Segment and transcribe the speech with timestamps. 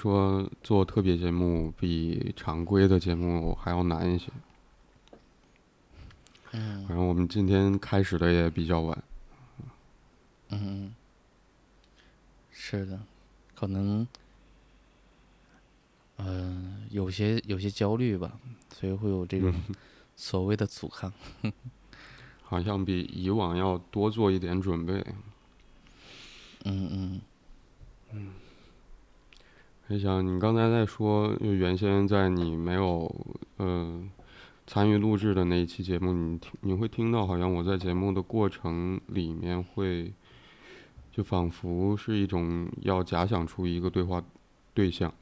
[0.00, 4.30] 说做特别节目比常规的节目还要难一些。
[6.52, 9.04] 嗯反正我们今天开始的也比较晚。
[10.48, 10.94] 嗯，
[12.50, 12.98] 是的，
[13.54, 14.08] 可能，
[16.16, 18.40] 嗯、有些有些焦虑吧，
[18.74, 19.52] 所以会有这种
[20.16, 21.12] 所谓的阻抗。
[22.42, 24.94] 好像比以往要多做一点准备。
[26.64, 27.20] 嗯嗯
[28.12, 28.32] 嗯
[29.90, 33.12] 还想你刚才在说，就原先在你没有
[33.56, 34.00] 呃
[34.64, 40.12] 参与录制的那一期节目，你听你会听到，好像我在节目的过程里面会，
[41.10, 44.22] 就仿佛是一种要假想出一个对话
[44.72, 45.12] 对象，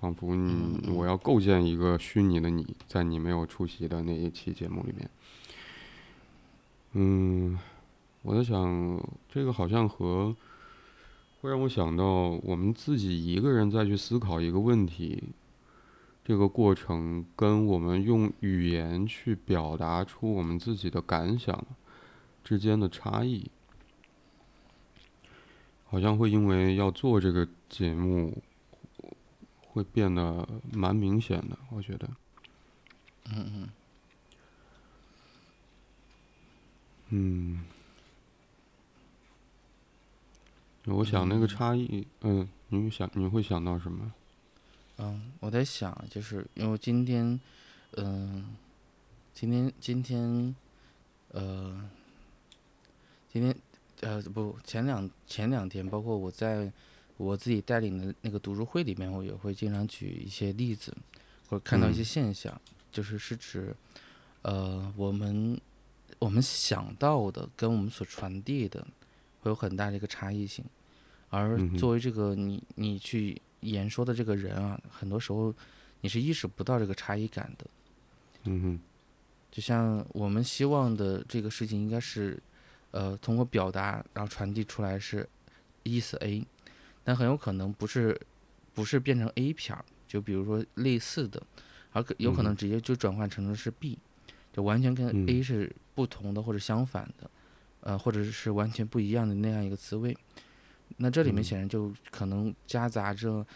[0.00, 5.10] 仿佛你我要构建一个虚拟的你，在你没有出席的那一期节目里面。
[6.94, 7.58] 嗯，
[8.22, 10.34] 我在想，这个好像和
[11.44, 12.04] 会让我想到
[12.42, 15.22] 我们自己一个人再去思考一个问题，
[16.24, 21.62] 这个过程跟我们用语言去表达出我们自己的感想
[22.42, 23.50] 之间的差异，
[25.84, 28.42] 好像会因为要做这个节目，
[29.66, 32.08] 会变得蛮明显的，我觉得。
[33.34, 33.68] 嗯嗯
[37.10, 37.64] 嗯，
[40.86, 44.12] 我想那个差异，嗯，你会想你会想到什么？
[44.98, 47.40] 嗯，我在想，就是因为今天，
[47.92, 48.54] 嗯、
[49.32, 50.54] 今天今天，
[51.30, 51.88] 呃，
[53.32, 53.54] 今天
[54.02, 56.70] 呃不前两前两天，包括我在
[57.16, 60.94] 我自己带领的那个读书会里面，我也会经常举一些例子，
[61.48, 62.60] 或者看到一些嗯现象，
[62.92, 63.74] 就是是指，
[64.42, 65.58] 呃，我们
[66.18, 68.86] 我们想到的跟我们所传递的
[69.44, 70.64] 会有很大的一个差异性，
[71.28, 75.54] 而作为这个你你去言说的这个人啊，很多时候
[76.00, 77.66] 你是意识不到这个差异感的。
[78.44, 78.80] 嗯哼，
[79.50, 82.42] 就像我们希望的这个事情应该是，
[82.90, 85.28] 呃，通过表达然后传递出来是
[85.82, 86.42] 意思 A，
[87.04, 88.18] 但很有可能不是
[88.72, 91.42] 不是变成 A 片儿，就比如说类似的，
[91.92, 93.98] 而可有可能嗯直接就转换成了是 B，
[94.54, 95.28] 就完全跟嗯。
[95.28, 97.30] A 是不同的或者相反的，
[97.84, 100.16] 呃，或者是完全不一样的那样一个滋味。
[100.96, 103.46] 那这里面嗯显然就可能夹杂着，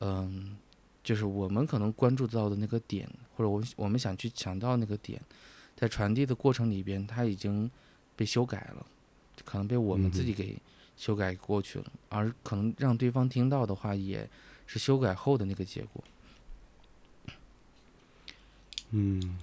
[0.00, 0.58] 嗯、
[1.02, 5.18] 就是我们可能关注到的那个点，或者我我们想去强调那个点，
[5.74, 7.70] 在传递的过程里边，它已经
[8.14, 8.86] 被修改了，
[9.44, 10.56] 可能被我们自己给
[10.96, 14.28] 修改过去了，而可能让对方听到的话，也
[14.66, 16.04] 是修改后的那个结果。
[18.90, 19.38] 嗯。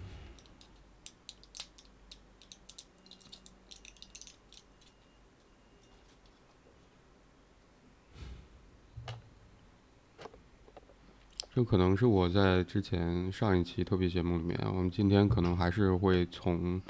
[11.56, 16.82] 这可能是我在之前上一期特别节目里面，我们今天可能还是会从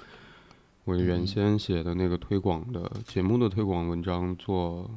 [0.86, 4.90] 我原嗯先写的那个推广的节目的推广文章做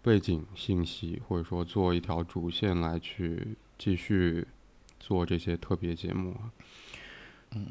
[0.00, 4.46] 背景信息，或者说做一条主线来去继续
[4.98, 6.50] 做这些特别节目啊。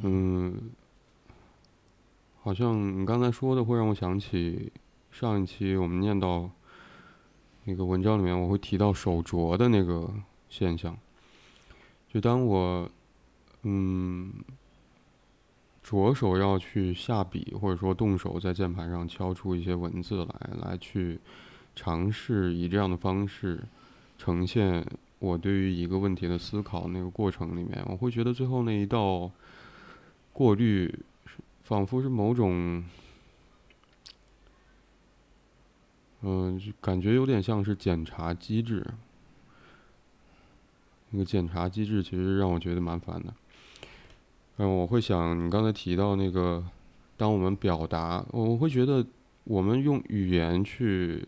[0.03, 0.69] 嗯，
[2.43, 4.71] 好像你刚才说的会让我想起
[5.09, 6.47] 上一期我们念到
[7.63, 10.07] 那个文章里面，我会提到手镯的那个
[10.49, 10.97] 现象。
[12.11, 12.89] 就当我
[13.61, 14.33] 嗯
[15.83, 21.19] 着手要去下笔，或者说动手在键盘上敲出一些文字来，来去
[21.75, 23.63] 尝试以这样的方式
[24.17, 24.85] 呈现
[25.19, 29.31] 我对于一个问题的思考那个过程里面，我会觉得最后那一道
[30.33, 30.93] 过滤
[31.63, 32.83] 仿佛是某种，
[36.21, 38.85] 嗯、感觉有点像是检查机制。
[41.11, 43.33] 那个检查机制其实让我觉得蛮烦的。
[44.57, 46.63] 嗯，我会想你刚才提到那个，
[47.17, 49.05] 当我们表达，我会觉得
[49.45, 51.27] 我们用语言去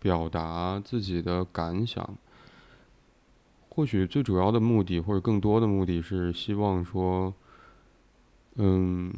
[0.00, 2.16] 表达自己的感想，
[3.68, 7.32] 或许最主要的目的或者更多的目的是希望说，
[8.56, 9.14] 嗯，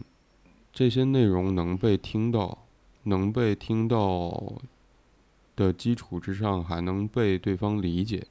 [0.72, 2.66] 这些内容能被听到，
[3.04, 4.54] 能被听到
[5.56, 8.26] 的基础之上，还能被对方理解。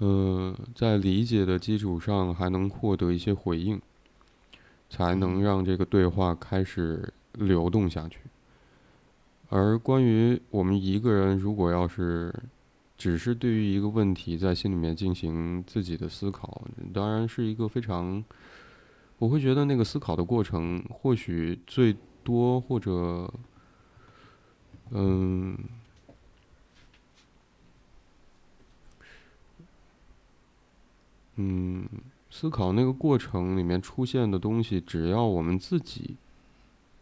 [0.00, 3.80] 呃，在理解的基础上，还能获得一些回应，
[4.88, 8.18] 才能让这个对话开始流动下去。
[9.50, 12.34] 而关于我们一个人，如果要是
[12.96, 16.62] 只是对于一个问题在心里面进行自己的思考，
[16.94, 18.24] 当然是一个非常，
[19.18, 21.94] 我会觉得那个思考的过程，或许最
[22.24, 23.30] 多或者，
[24.92, 25.58] 嗯，
[31.42, 31.88] 嗯，
[32.28, 36.16] 思考那个过程里面出现的东西，只要我们自己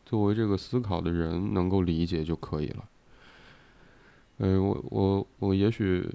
[0.06, 2.88] 作为这个思考的人能够理解就可以了。
[4.36, 6.08] 呃，我我我也许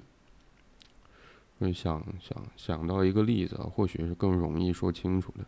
[1.58, 5.44] 会想想想到一个例子，或许是更容易说清楚的。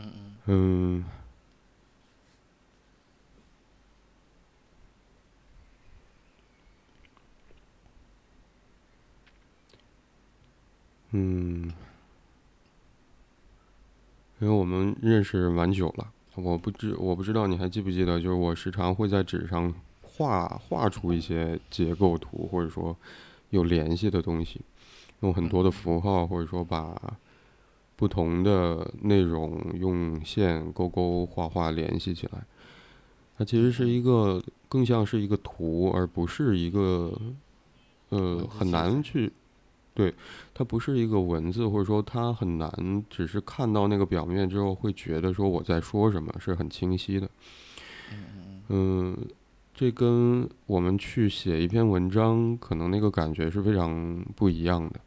[0.00, 1.04] 嗯嗯嗯，
[11.12, 11.70] 嗯，
[14.40, 22.96] 因为我们认识蛮久了，我不知我不知道你还记不记得，就是我时常会在纸上画画出一些结构图，或者说
[23.50, 24.62] 有联系的东西，
[25.20, 26.98] 用很多的符号，或者说把
[27.94, 32.42] 不同的内容用线勾勾画画联系起来。
[33.36, 37.12] 它其实是一个更像是一个图，而不是一个
[38.08, 39.30] 呃很难去。
[39.94, 40.14] 对，
[40.54, 47.28] 它不是一个文字，或者说它很难，只是看到那个表面之后，会觉得说我在说什么是很清晰的。
[48.68, 49.16] 嗯
[49.74, 55.00] 这跟我们去写一篇文章，可能那个感觉是非常不一样的。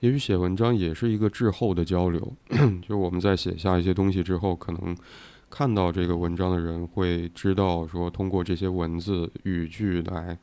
[0.00, 2.32] 也许写文章也是一个滞后的交流，
[2.82, 4.96] 就是我们在写下一些东西之后，可能
[5.50, 10.38] 看到这个文章的人会知道说，通过这些文字语句来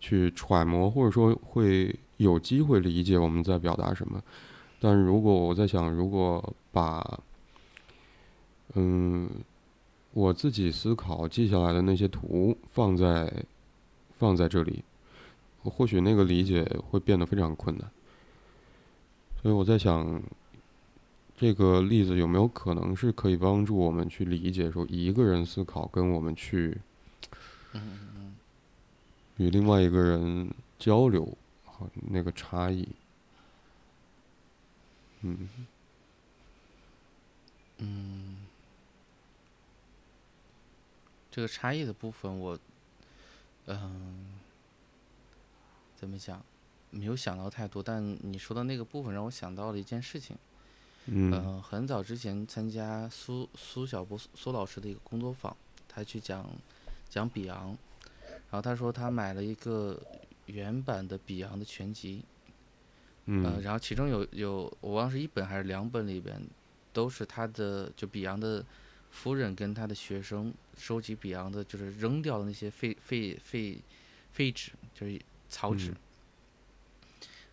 [0.00, 4.22] 去揣摩，或者说会有机会理解我们在表达什么。
[4.78, 7.18] 但如果我在想，如果把
[8.74, 9.28] 嗯
[10.12, 13.32] 我自己思考记下来的那些图放在
[14.18, 14.84] 放在这里，
[15.64, 17.90] 或许那个理解会变得非常困难。
[19.40, 20.22] 所以我在想，
[21.36, 26.76] 这个例子有没有可能是可以帮助我们去理解说一个人思考跟我们去
[29.36, 31.36] 与另外一个人交流，
[31.78, 32.88] 好那个差异。
[35.20, 35.48] 嗯
[37.78, 38.46] 嗯，
[41.30, 42.58] 这个差异的部分我，
[43.66, 44.40] 嗯、
[45.96, 46.44] 怎么讲，
[46.90, 50.36] 没有想到太多，但你说的那个部分让我想到了一件事情。
[51.06, 55.56] 嗯嗯，很早之前参加苏苏小波苏苏老师的一个工作坊，
[55.88, 56.44] 他去讲
[57.08, 57.76] 讲比昂，
[58.50, 60.00] 然后他说他买了一个
[60.48, 62.24] 原版的比昂的全集，
[63.26, 66.40] 呃，嗯然后其中有有我忘了是一本还是两本里边，
[66.92, 68.64] 都是他的就比昂的
[69.10, 73.78] 夫人跟他的学生收集比昂的，就是扔掉的那些废废废
[74.32, 75.94] 废纸，就是草纸，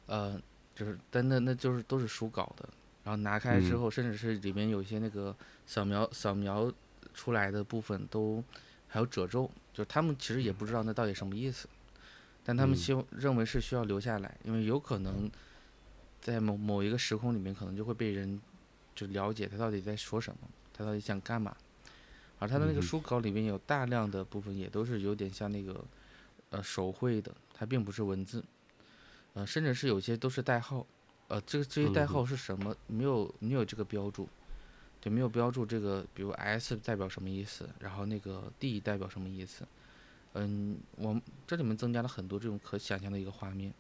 [0.07, 0.41] 呃，
[0.75, 2.67] 就是但那那就是都是书稿的，
[3.03, 3.79] 然后拿开之嗯。
[3.79, 6.71] 后，甚至是里面有一些那个扫描扫描
[7.13, 8.43] 出来的部分都
[8.87, 11.67] 还有褶皱，就是他们其实也不知道那到底什么意思，
[12.45, 15.29] 但他们嗯希望认为是需要留下来，因为有可能
[16.21, 18.39] 在某某一个时空里面，可能就会被人
[18.93, 21.57] 就了解他到底在说什么，他到底想干嘛。
[22.37, 25.83] 而他的那个书稿里面有大量的部分也都是有点像那个
[26.49, 28.43] 呃手绘的，它并不是文字，
[29.33, 30.85] 呃，甚至是有些都是代号，
[31.29, 32.75] 呃，这个这些代号是什么？
[32.87, 34.27] 没有没有这个标注，
[34.99, 39.65] 对，没有标注这个，比如 S 代表什么意思，然后那个 D 代表什么意思。
[40.35, 43.73] 嗯，我们这里面增加了很多这种可想象的一个画面，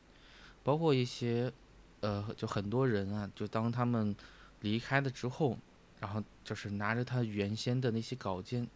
[0.63, 1.51] 包括一些
[1.99, 4.15] 呃，就很多人啊，就当他们
[4.61, 5.57] 离开了之后，
[5.99, 8.67] 然后就是拿着他原先的那些稿件，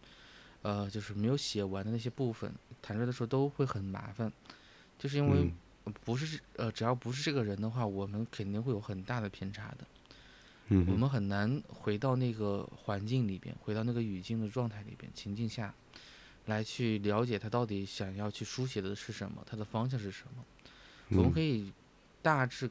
[0.62, 4.32] 呃，就是没有写完的那些部分，弹出来的时候都会很麻烦，
[4.98, 5.50] 就是因为
[6.04, 9.86] 不是呃，只要不是这个人的话，我们肯定会有很大的偏差的。
[10.72, 15.74] 嗯我们很难回到那个环境里边，回到那个语境的状态里边、情境下，
[16.46, 20.44] 来去了解他到底想要去书写的是什么，他的方向是什么。
[21.10, 21.72] 我们嗯可以
[22.22, 22.70] 大致，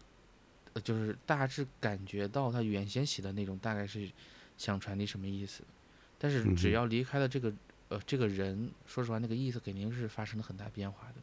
[0.73, 4.09] 呃，就是大致感觉到他原先写的内容大概是
[4.57, 5.63] 想传递什么意思，
[6.17, 7.53] 但是只要离开了这个
[7.89, 11.15] 呃这个人，说实话，那个意思肯定是发生了很大变化的。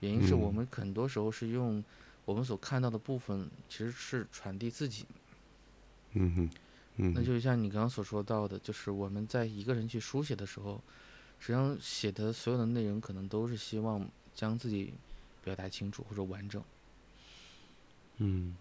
[0.00, 1.82] 原因是我嗯们很多时候是用
[2.24, 5.06] 我们所看到的部分，其实是传递自己。
[6.12, 6.50] 嗯哼
[6.96, 10.82] 嗯哼那就像你刚刚所说到的，就是我们在一个人去书写的时候，
[11.38, 14.94] 实际上写的所有的内容可能都是希望将自己
[15.44, 16.62] 表达清楚或者完整，
[18.18, 18.56] 嗯。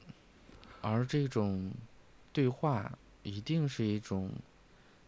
[0.81, 1.71] 而这种
[2.31, 4.29] 对话一定是一种，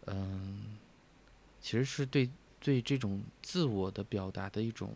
[0.08, 0.76] 嗯，
[1.62, 2.28] 其实是对
[2.60, 4.92] 对这种自我的表达的一种，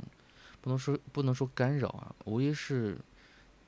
[0.60, 2.98] 不能说不能说干扰啊，无疑是，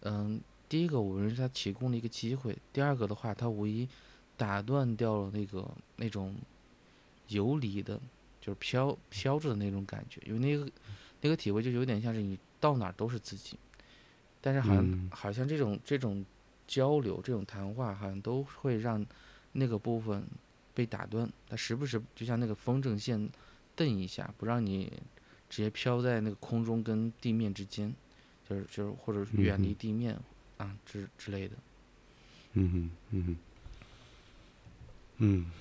[0.01, 3.87] 嗯，第一个我认为它提供了一个机会，第二个的话，它无疑
[4.35, 6.35] 打断掉了那个那种
[7.27, 8.01] 游离的，
[8.43, 10.69] 就是飘飘着的那种感觉，因为那个
[11.21, 13.57] 那个体会就有点像是你到哪儿都是自己，
[14.41, 15.09] 但是好像、嗯。
[15.09, 16.25] 好像这种这种
[16.67, 19.05] 交流、这种谈话，好像都会让
[19.53, 20.21] 那个部分
[20.73, 21.31] 被打断。
[21.47, 23.29] 它时不时就像那个风筝线
[23.77, 24.91] 蹬一下，不让你
[25.49, 27.93] 直接飘在那个空中跟地面之间，
[28.49, 30.19] 就是就是或者远离地面
[30.57, 31.55] 啊之之类的。
[32.55, 33.35] 嗯哼，嗯哼，
[35.17, 35.51] 嗯，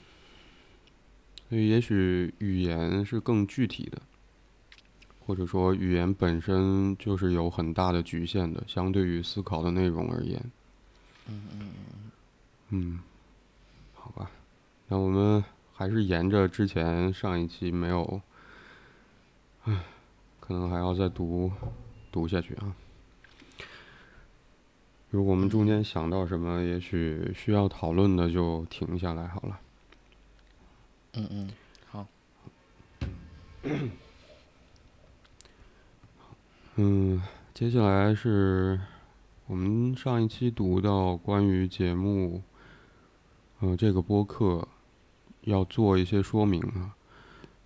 [1.52, 4.00] 所以也许语言是更具体的，
[5.18, 10.42] 或者说语言本身就是有很大的局限的，相对于思考的内容而言。
[11.28, 12.10] 嗯嗯嗯
[12.70, 13.00] 嗯，
[13.92, 14.30] 好吧，
[14.88, 15.44] 那我们
[15.74, 18.22] 还是沿着之前上一期没有，
[19.64, 19.78] 唉，
[20.40, 21.52] 可能还要再读
[22.10, 22.74] 读下去啊。
[25.10, 29.60] 如果我们中间想到什么，也许需要讨论的，就停下来好了。
[31.14, 31.50] 嗯嗯，
[31.90, 32.06] 好。
[36.76, 38.80] 嗯，接下来是
[39.46, 42.42] 我们上一期读到关于节目，
[43.60, 44.66] 呃，这个播客
[45.42, 46.96] 要做一些说明啊。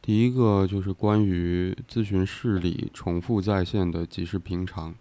[0.03, 4.95] 第一个就是关于咨询室里重复在线的即是平常。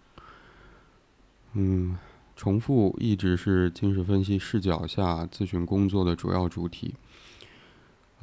[1.54, 1.98] 嗯。
[2.36, 6.94] 重复一直是精神分析视角下咨询工作的主要主题。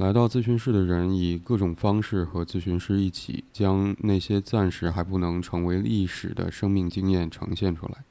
[0.04, 8.04] 来到咨询室的人以各种方式和咨询师一起，将那些暂时还不能成为历史的生命经验呈现出来。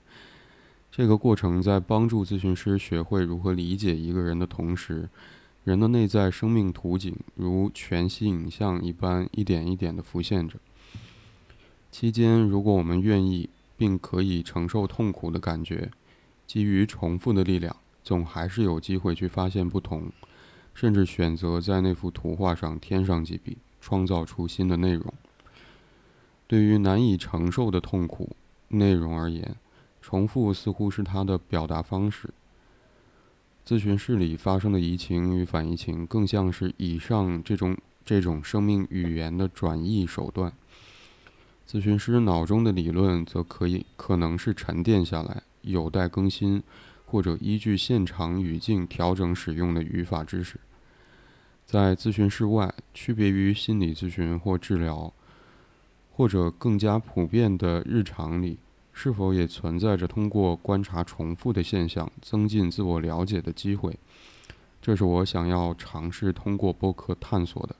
[0.90, 5.06] 这个过程在帮助咨询师学会如何理解一个人的同时，
[5.64, 10.58] 人的内在生命图景如全息影像一般一点一点地浮现着。
[11.90, 13.50] 期间，如果我们愿意。
[13.74, 15.90] 并可以承受痛苦的感觉，
[16.46, 20.12] 基于重复的力量，总还是有机会去发现不同，
[20.74, 25.12] 甚至选择在那幅图画上添上几笔，创造出新的内容。
[26.46, 28.36] 对于难以承受的痛苦
[28.68, 29.56] 内容而言，
[30.00, 32.30] 重复似乎是它的表达方式。
[33.66, 40.52] 咨询室里发生的移情与反移情，更像是以上这种这种生命语言的转译手段。
[41.66, 46.62] 咨询师脑中的理论则可以可能是沉淀下来、有待更新，
[47.12, 50.58] 或者依据现场语境调整使用的语法知识。
[51.66, 55.12] 在咨询室外，区别于心理咨询或治疗，
[56.12, 58.58] 或者更加普遍的日常里，
[58.94, 63.98] 是否也存在着通过观察重复的现象增进自我了解的机会？
[64.80, 67.76] 这是我想要尝试通过播客探索的。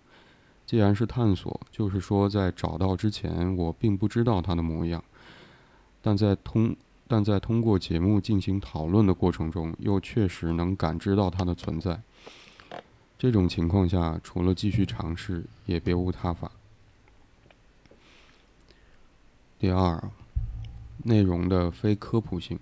[0.67, 5.03] 既然是探索，就是说，在找到之前，我并不知道它的模样，
[6.03, 6.77] 但在通
[7.13, 12.01] 但在通过节目进行讨论的过程中，又确实能感知到它的存在。
[13.19, 16.51] 这种情况下，除了继续尝试，也别无他法。
[19.59, 20.03] 第二，
[21.05, 22.59] 内容的非科普性。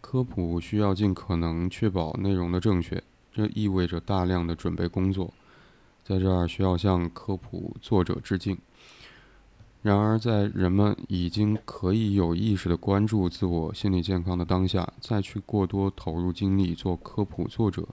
[0.00, 5.34] 科普需要尽可能确保内容的正确，这意味着大量的准备工作。
[6.04, 8.56] 在这儿需要向科普作者致敬。
[9.88, 17.88] 然而，在人们已经可以有意识地关注自我心理健康的当下，再去过多投入精力做科普作者，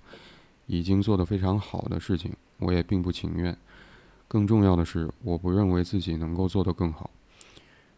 [0.68, 3.58] 已经做得非常好的事情，我也并不情愿。
[4.28, 7.10] 更重要的是，我不认为自己能够做得更好。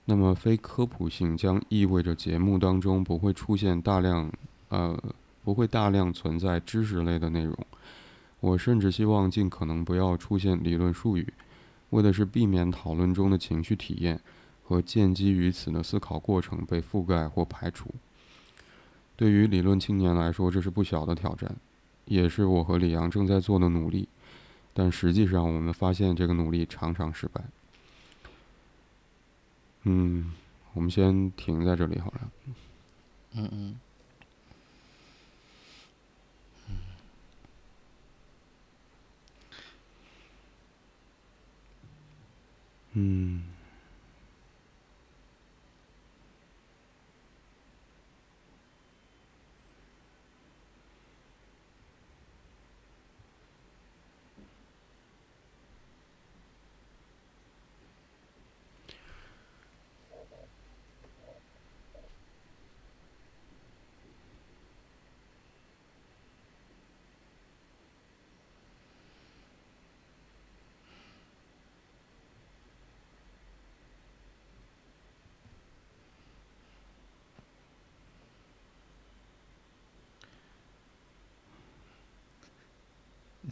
[0.05, 4.31] 那么，非科普性将意味着节目当中不会出现大量，
[4.69, 4.95] 呃，
[5.43, 7.57] 不会大量存在知识类的内容。
[8.41, 11.33] 我甚至希望尽可能不要出现理论术语，
[11.91, 14.19] 为的是避免讨论中的情绪体验
[14.63, 17.89] 和建基于此的思考过程被覆盖或排除。
[19.15, 21.55] 对于理论青年来说，这是不小的挑战，
[22.05, 24.07] 也是我和李阳正在做的努力。
[24.73, 27.41] 但实际上，我们发现这个努力常常失败。
[29.83, 30.33] 嗯，
[30.73, 32.31] 我们先停在这里好了。
[33.33, 33.79] 嗯嗯。
[42.97, 43.56] 嗯。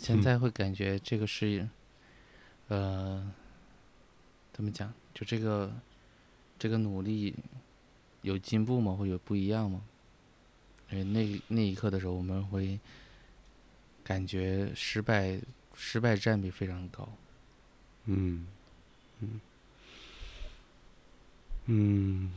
[0.06, 1.68] 现在会感觉这个是，
[2.68, 3.32] 呃，
[4.54, 4.94] 怎么讲？
[5.16, 5.74] 就这个，
[6.60, 7.34] 这个努力
[8.22, 8.96] 有进步吗？
[8.96, 9.82] 或者不一样吗？
[10.92, 12.80] 因为那那一刻的时候，我们会
[14.04, 15.42] 感觉失败
[15.74, 17.10] 失败占比非常高。
[18.06, 18.46] 嗯，
[19.22, 19.42] 嗯，
[21.66, 22.32] 嗯。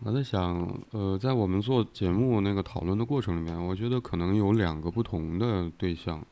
[0.00, 6.24] 我在想，呃，在我们做节目那个讨论的过程里面，我觉得可能有两个不同的对象，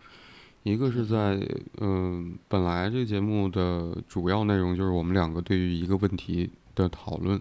[0.62, 1.36] 一个是在，
[1.78, 7.40] 嗯，本来这个节目的主要内容就是我们两个对于一个问题的讨论。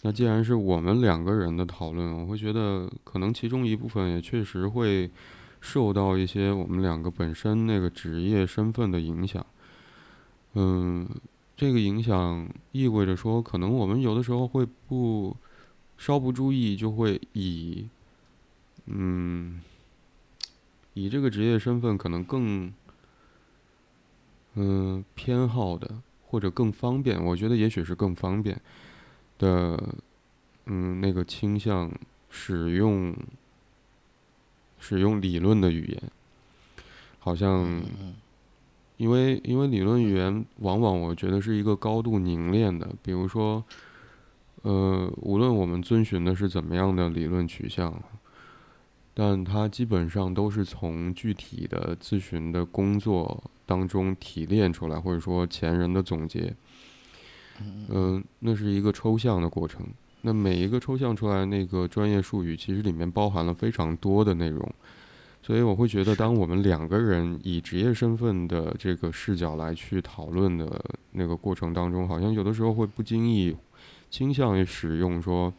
[0.00, 5.10] 那既然是我们两个人的讨论，我会觉得可能其中一部分也确实会
[5.60, 9.44] 受到一些我们两个本身那个职业身份的影响，
[10.54, 11.06] 嗯。
[11.60, 15.36] 这个影响意味着说，可能我们有的时候会不
[15.98, 17.86] 稍不注意，就会以
[18.86, 19.60] 嗯
[20.94, 22.72] 以这个职业身份可能更
[24.54, 28.58] 嗯偏好的或者更方便，我觉得也许是更方便
[29.36, 29.78] 的
[30.64, 31.92] 嗯那个倾向
[32.30, 33.14] 使用
[34.78, 36.10] 使用理论的语言，
[37.18, 37.82] 好像。
[39.00, 42.86] 因为，因为理论语言往往我觉得是一个高度凝练的。
[43.02, 43.64] 比如说，
[44.60, 47.98] 呃，无论我们遵循的是怎么样的理论取向，
[49.14, 56.54] 但它基本上都是从具体的咨询的工作当中提炼出来，或者说前人的总结。
[57.88, 59.80] 嗯，那是一个抽象的过程。
[60.20, 64.70] 那每一个抽象出来那个专业术语，其实里面包含了非常多的内容。
[65.42, 73.56] 所以我会觉得，当我们两个人以职业身份的这个视角来去讨论的那个过程当中，好像有的时候会不经意
[74.10, 75.52] 倾向于使用说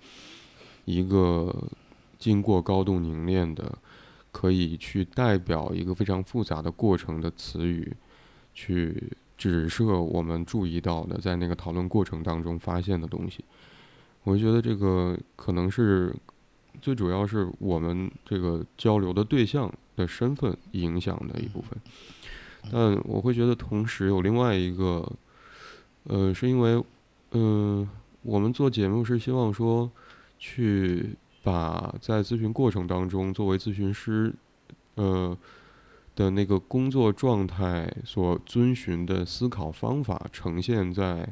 [0.85, 1.53] 一个
[2.19, 3.75] 经过高度凝练的，
[4.31, 7.91] 可以去代表一个非常复杂的过程的词语，
[8.53, 13.43] 去指涉我们注意到的在那个讨论过程当中发现的东西。
[14.23, 16.15] 我觉得这个可能是。
[16.79, 21.79] 最主要是我们这个交流的对象的身份影响的一部分，
[22.71, 25.11] 但我会觉得同时有另外一个，
[26.05, 26.83] 呃，是因为，
[27.31, 27.87] 嗯，
[28.23, 29.91] 我们做节目是希望说，
[30.39, 34.33] 去把在咨询过程当中作为咨询师，
[34.95, 35.37] 呃
[36.15, 41.31] 的那个工作状态所遵循的思考方法呈现在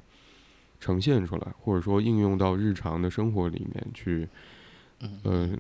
[0.79, 4.27] 呈现出来，或者说应用到日常的生活里面去。
[5.23, 5.57] 嗯，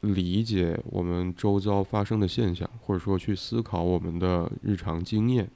[0.00, 5.50] 理解我们周遭发生的现象，或者说去思考我们的日常经验。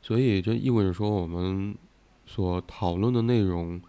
[0.00, 1.74] 所以这意味着说，我们
[2.26, 3.80] 所讨论的内容，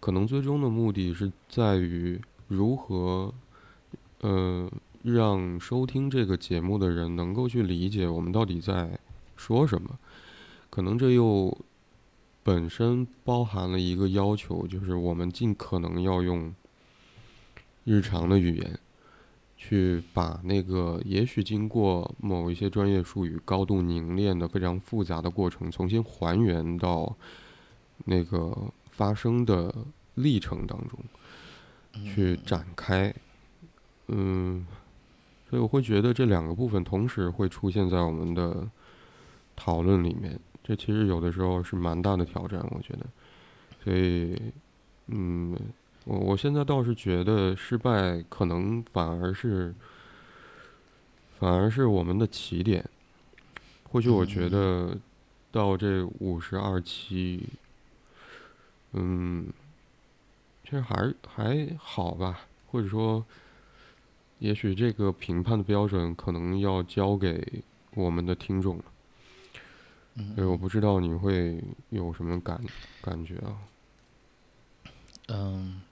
[0.00, 3.34] 可能最终的目的是在于如何，
[4.22, 4.70] 呃，
[5.02, 8.98] 让收听这个节目的人能够去理解我们到底在
[9.36, 9.98] 说什么。
[10.70, 11.56] 可能这又
[12.42, 16.54] 本身包含了一个要求，就是我们尽可能要用。
[17.90, 18.78] 日常的语言，
[19.56, 27.16] 去把那个也许经过某一些专业术语高度凝练的非常复杂的过程，重新还原到
[28.04, 28.54] 那个
[28.90, 29.74] 发生的
[30.16, 30.98] 历程当中
[32.04, 33.14] 去展开。
[34.08, 34.66] 嗯，
[35.48, 38.68] 所以我会觉得这两个部分同时会出现在我们的
[39.56, 43.06] 讨论里面，这其实有的时候是蛮大的挑战，我觉得。
[43.82, 44.38] 所以，
[45.06, 45.56] 嗯。
[46.08, 49.74] 我我现在倒是觉得失败可能反而是，
[51.38, 52.82] 反而是我们的起点。
[53.90, 54.96] 或许我觉得
[55.52, 57.46] 到这五十二期，
[58.92, 59.52] 嗯，
[60.64, 62.40] 其实还还好吧。
[62.70, 63.22] 或者说，
[64.38, 68.84] 也许这个评判的标准可能要交给我们的听众了。
[70.34, 72.58] 所以我不知道你会有什么感
[73.02, 73.52] 感觉啊？
[75.26, 75.82] 嗯。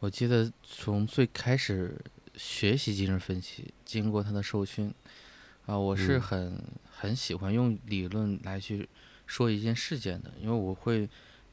[0.00, 1.94] 我记得从最开始
[2.34, 4.92] 学习精神分析，经过他的受训，
[5.66, 6.58] 啊，我是很
[6.90, 8.88] 很喜欢用理论来去
[9.26, 11.06] 说一件事件的，因为我会，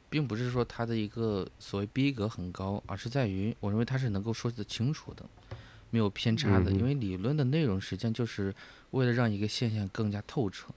[0.10, 5.26] 并不是说他的一个所谓逼格很高，而是在于我认为他是能够说得清楚的，
[5.90, 8.56] 没有偏差的，因为理论的内容实际上就是
[8.92, 10.74] 为了让一个现象更加透彻，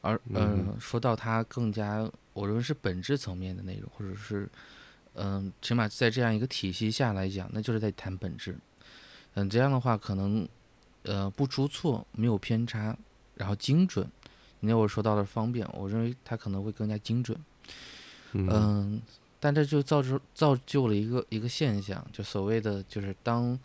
[0.00, 4.48] 而呃，说到它更加，我认为是本质层面的内容，或者是。
[5.16, 8.56] 嗯，起码在这样一个体系下来讲，那就是在谈本质。
[9.34, 10.46] 嗯，这样的话可能，
[11.02, 12.96] 呃，不出错，没有偏差，
[13.34, 14.06] 然后精准。
[14.60, 17.38] 你那会儿说到了方便，我认为它可能会更加精准。
[18.32, 19.00] 嗯，
[19.40, 23.58] 但这就造成造就了一个一个现象，就所谓的就是当，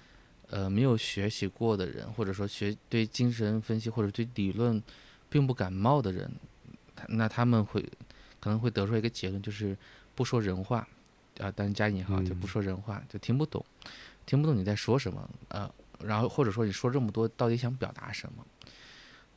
[0.49, 4.81] 呃，没有学习过的人，或者说学对精神分析或者对理论
[5.29, 6.31] 并不感冒的人，
[7.07, 7.81] 那他们会
[8.39, 9.77] 可能会得出一个结论，就是
[10.13, 10.87] 不说人话，
[11.39, 13.63] 啊，当然加引号就不说人话，就听不懂，
[14.25, 15.71] 听不懂你在说什么，呃，
[16.03, 18.45] 然后或者说你说这么多到底想表达什么？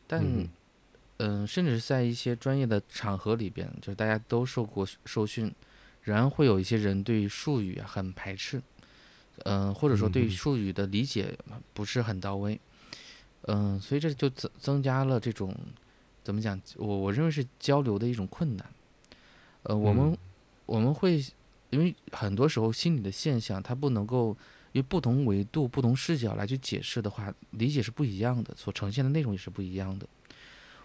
[0.06, 0.22] 但
[1.18, 5.50] 嗯，甚至是在一些专业的场合里边，就是大家都受过受训，
[6.02, 8.60] 仍然会有一些人对术语啊很排斥，
[9.44, 11.38] 嗯，或者说对术语的理解
[11.72, 12.60] 不是很到位，
[13.42, 15.54] 嗯，所以这就增增加了这种
[16.24, 16.60] 怎么讲？
[16.76, 18.66] 我我认为是交流的一种困难。
[19.62, 20.18] 呃，我们
[20.66, 21.24] 我们会
[21.74, 24.28] 因为很多时候心理的现象，它不能够
[24.72, 30.06] 因为不同维度、不同视角来去解释的话，理解是不一样的，所呈现的内容也是不一样的。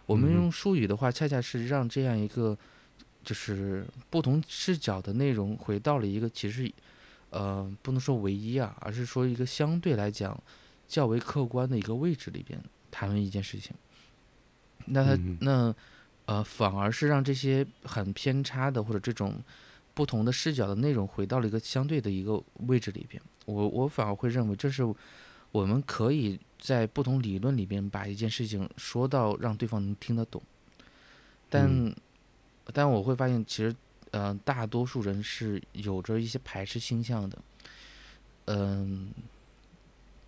[0.06, 2.58] 我们用术语的话，恰恰是让这样一个
[3.24, 6.72] 就是不同视角的内容回到了一个其实，
[7.30, 10.42] 呃，不能说唯一啊，而是说一个相对来讲
[10.88, 13.76] 较为客观的一个位置里边谈论一件事情。
[14.86, 15.76] 那他那
[16.26, 19.40] 呃，反而是让这些很偏差的或者这种
[20.00, 23.22] 不同的视角的内容回到了一个相对的一个位置里边。
[23.46, 24.82] 我我反而会认为这是
[25.52, 26.40] 我们可以。
[26.62, 30.44] 在不同理论里边，把一件事情说到让对方能听得懂，
[31.50, 31.96] 但，
[32.74, 33.74] 但我会发现，其实，
[34.12, 37.38] 呃，大多数人是有着一些排斥倾向的，
[38.48, 39.10] 嗯，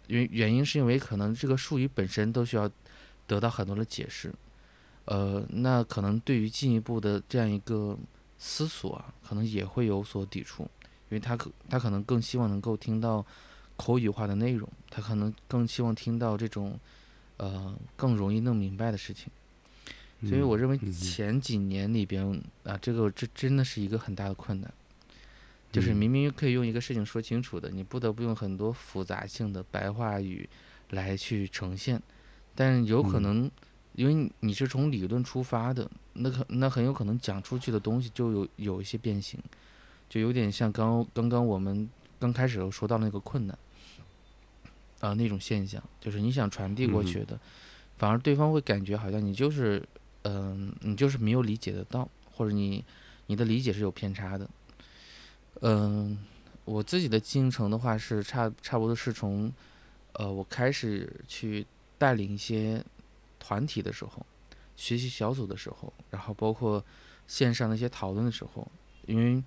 [0.07, 2.71] 原原因是因为可能这个术语本身都需要
[3.27, 4.33] 得到很多的解释，
[5.03, 7.97] 呃，那可能对于进一步的这样一个
[8.41, 13.23] 思索啊，可能也会有所抵触，因为他可他可能更希望能够听到。
[13.77, 16.79] 口语化的内容，他可能更希望听到这种，
[17.37, 19.31] 呃，更容易弄明白的事情。
[20.29, 22.23] 所以我认为前几年里边
[22.63, 24.71] 啊，这个这真的是一个很大的困难，
[25.71, 30.47] 就是明明可以用一个事情说清楚的，你不得不用很多复杂性的白话语
[30.91, 31.99] 来去呈现。
[32.53, 33.49] 但有可能，
[33.93, 39.39] 因为你是从理论出发的，那可那很有可能讲出去的东西就有有一些变形，
[40.09, 43.57] 就有点像刚刚刚我们刚开始时候说到那个困难。
[45.01, 47.39] 啊，那种现象就是你想传递过去的，
[47.97, 49.81] 反而对方会感觉好像你就是，
[50.21, 52.85] 嗯，你就是没有理解得到，或者你
[53.25, 54.47] 你的理解是有偏差的。
[55.61, 56.23] 嗯，
[56.65, 59.51] 我自己的进程的话是差差不多是从，
[60.13, 61.65] 呃，我开始去
[61.97, 62.85] 带领一些
[63.41, 64.23] 团体的时候，
[64.77, 66.83] 学习小组的时候，然后包括
[67.27, 68.71] 线上的一些讨论的时候，
[69.07, 69.43] 因为，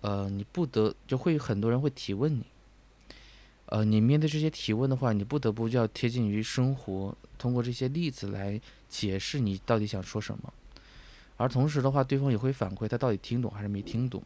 [0.00, 2.44] 呃，你不得就会有很多人会提问你。
[3.66, 10.52] 呃，你面对这些提问的话，你不得不就要贴近于生活，通过这些例子来解释你到底想说什么。
[11.36, 14.22] 而同时的话，对方也会反馈他到底听懂还是没听懂。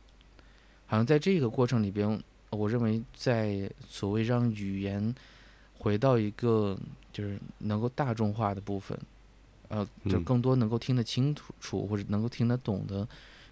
[0.87, 5.15] 好像在这个过程里边，我认为在所谓让语言
[5.79, 6.79] 回到一个
[7.13, 8.99] 就是能够大众化的部分，
[9.69, 13.07] 呃，就更多能够听得清楚或者能够听得懂的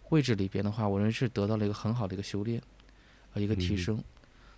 [0.09, 2.61] 位置里边的话，我认为是得到了一个很好的一个修炼
[3.33, 4.03] 和一个提升。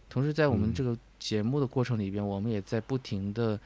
[0.08, 3.58] 同时，在我们这个节目的过程里边，我们也在不停的，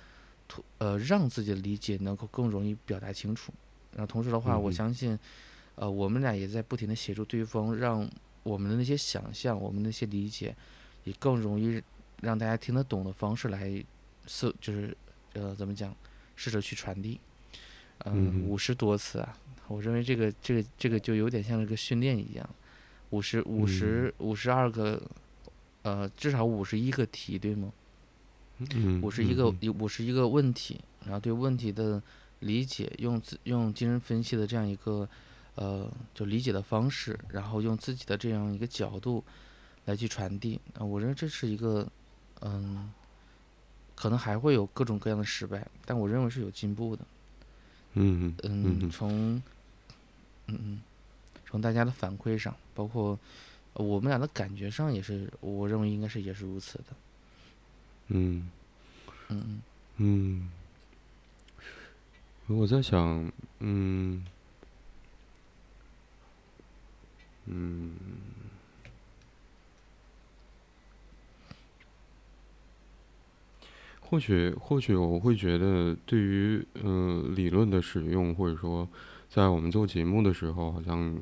[0.79, 3.53] 呃，让自己的理解能够更容易表达清楚。
[3.92, 5.18] 然后同时的话，我相信，
[5.75, 8.09] 呃，我们俩也在不停的协助对方，让
[8.44, 10.55] 我们的那些想象，我们那些理解，
[11.03, 11.83] 也更容易
[12.20, 13.85] 让大家听得懂的方式来，
[14.27, 14.96] 是就是
[15.37, 15.94] 呃，怎么讲，
[16.35, 17.20] 试着去传递。
[18.05, 22.49] 嗯，五十多次啊，我认为这个这个这个就有点像一个训练一样，
[23.11, 25.01] 五十五十五十二个。
[25.83, 27.72] 呃，至少五十一个题，对吗？
[28.75, 32.03] 嗯，五十一个，五十一个问题，然后对问题的
[32.40, 35.09] 理解，用自用精神分析的这样一个
[35.55, 39.22] 呃，就理解的方式，然后用自己的这样一个角度
[39.85, 41.87] 来去传递啊，我认为这是一个
[42.40, 42.90] 嗯，
[43.97, 47.05] 可能还会有各种各样的失败，但我认为是有进步的。
[47.95, 49.43] 嗯嗯嗯，从
[50.47, 50.81] 嗯嗯，
[51.47, 53.19] 从大家的反馈上，包括。
[53.79, 56.85] 我们俩的感觉上也是，我认为应该是也是如此的。
[58.07, 58.49] 嗯，
[59.29, 59.61] 嗯
[59.99, 60.51] 嗯
[62.49, 64.25] 嗯，我在想，嗯
[67.45, 67.95] 嗯，
[74.09, 78.88] 或许或许我会觉得，对于嗯理论的使用，或者说。
[79.29, 81.14] 在我们做节目的时候，好像，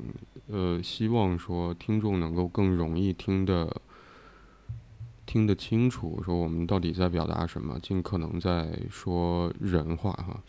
[0.47, 3.81] 呃，希望说听众能够更容易听得
[5.25, 10.41] 听得清楚，说我们到底在表达什么，尽可能在说人话哈。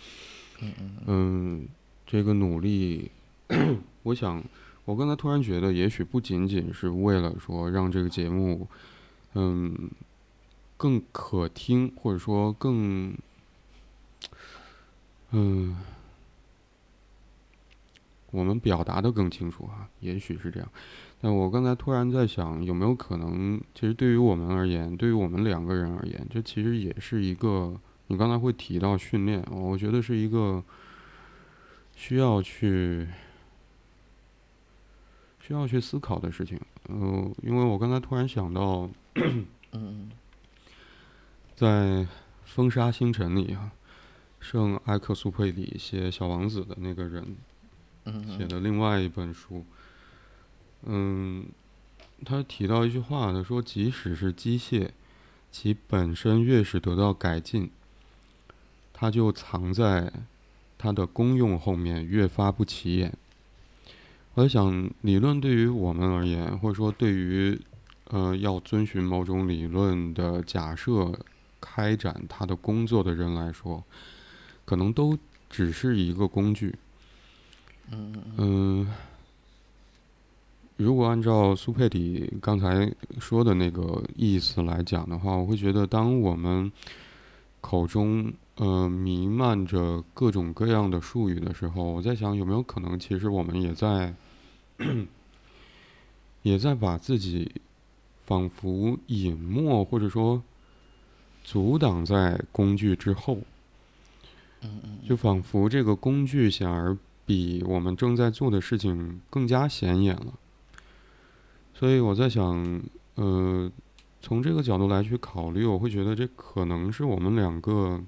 [0.61, 1.68] 嗯嗯嗯。
[2.07, 3.11] 这个努力，
[4.05, 4.40] 我想，
[4.85, 8.68] 我刚才突然觉得，也许不仅仅是为了说让这个节目，
[9.35, 9.90] 嗯，
[10.77, 13.17] 更可听，或者说更，
[15.31, 15.77] 嗯。
[18.33, 20.69] 我们表达的更清楚啊，也许是这样。
[21.23, 30.62] 但我刚才突然在想，有没有可能，其实对于我们而言，对于我们两个人而言，这其实也是一个，你刚才会提到训练，我觉得是一个
[31.95, 33.09] 需要去
[35.41, 36.61] 需要去思考的事情。
[36.89, 38.91] 嗯，因为我刚才突然想到，
[39.73, 40.11] 嗯
[41.57, 41.66] 在
[42.45, 43.73] 《风沙星辰》里啊，
[44.40, 47.35] 圣埃克苏佩里写《小王子》的那个人
[48.05, 49.64] 嗯写的另外一本书，
[50.83, 51.47] 嗯，
[52.27, 54.90] 他提到一句话，他说：“即使是机械，
[55.51, 57.71] 其本身越是得到改进，
[58.92, 60.12] 它就藏在
[60.77, 63.14] 它的功用后面，越发不起眼。”
[64.35, 67.59] 我在想，理论对于我们而言，或者说对于
[68.09, 71.19] 呃要遵循某种理论的假设
[71.68, 73.83] 开展他的工作的人来说，
[74.64, 75.18] 可能都
[75.50, 76.72] 只是一个工具。
[77.90, 78.94] 嗯嗯，
[80.76, 86.70] 如果按照苏佩里刚才说的那个意思来讲的话，我会觉得，当我们
[87.61, 94.14] 口中呃弥漫着各种各样的术语的时候，我在想有没有可能，其实我们也在
[96.42, 97.50] 也在把自己
[98.24, 100.42] 仿佛隐没或者说
[101.46, 103.38] 阻挡在工具之后，
[104.62, 110.35] 嗯嗯就仿佛这个工具显而比我们正在做的事情更加显眼了。
[111.72, 112.82] 所以我在想，
[113.14, 113.70] 呃，
[114.20, 118.02] 从这个角度来去考虑，我会觉得这可能是我们两个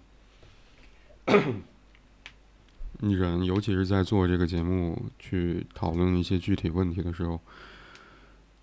[3.01, 7.41] 人，尤其是在做这个节目去讨论一些具体问题的时候，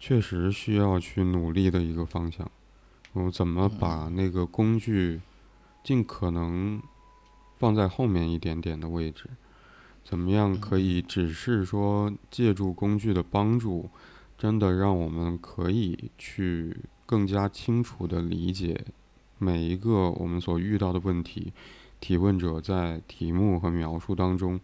[0.01, 2.51] 确实需要去努力的一个方向。
[3.15, 5.21] 我怎么把那个工具
[5.83, 6.81] 尽可能
[7.57, 9.29] 放在后面一点点的位置？
[10.03, 13.89] 怎么样可以只是说借助工具的帮助，
[14.37, 16.75] 真的让我们可以去
[17.05, 18.85] 更加清楚的理解
[19.39, 21.53] 每一个我们所遇到的问题，
[22.01, 24.59] 提问者在题目和描述当中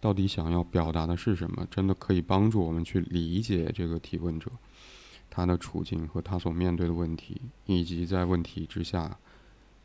[0.00, 1.66] 到底想要表达的是什么？
[1.68, 4.50] 真的可以帮助我们去理解这个提问者
[5.38, 9.16] 他的处境和他所面对的问题，以及在问题之下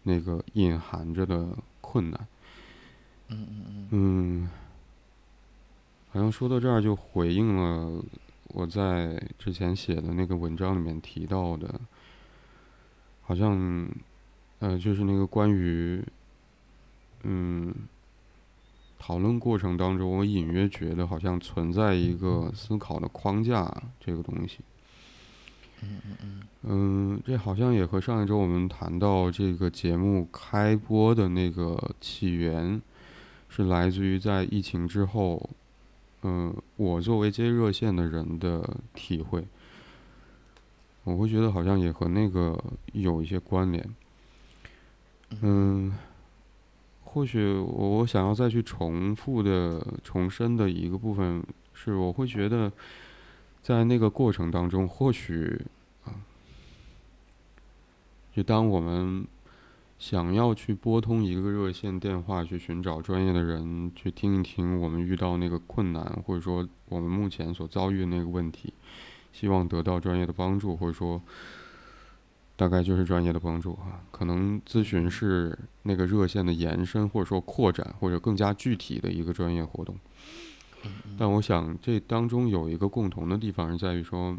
[0.01, 1.47] 那个隐含着的
[1.79, 2.27] 困难。
[3.27, 4.49] 嗯嗯嗯嗯，
[6.11, 8.03] 好像说到这儿就回应了
[8.47, 11.79] 我在之前写的那个文章里面提到的，
[13.21, 13.87] 好像
[14.57, 16.03] 呃，就是那个关于
[17.21, 17.71] 嗯
[18.97, 24.61] 讨论过程当中，我隐约觉得好像存在一个思考的框架这个东西。
[25.83, 32.81] 嗯嗯嗯嗯，这好像也和上一周我们谈到这个节目开播的那个起源，
[33.49, 35.49] 是来自于在疫情之后，
[36.21, 39.45] 嗯，我作为接热线的人的体会，
[41.03, 42.57] 我会觉得好像也和那个
[42.93, 43.95] 有一些关联。
[45.41, 45.93] 嗯，
[47.03, 51.43] 或许我我想要再去重复的、重申的一个部分
[51.73, 52.71] 是，我会觉得
[53.61, 55.59] 在那个过程当中，或许，
[58.35, 59.25] 就当我们
[59.99, 68.73] 想要去拨通一个热线电话，去寻找专业的人，去听一听我们遇到那个困难，或者说我们目前所遭遇的那个问题，
[69.31, 71.21] 希望得到专业的帮助，或者说
[72.55, 74.03] 大概就是专业的帮助啊。
[74.11, 79.95] 可能咨询是那个热线的延伸，或者说扩展，或者更加具体的一个专业活动。
[81.17, 84.37] 但我想这当中有一个共同的地方是在于说，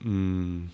[0.00, 0.68] 嗯，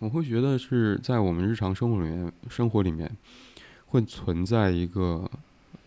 [0.00, 3.10] 我会觉得是在我们日常生活里面，生活里面
[3.86, 5.30] 会存在一个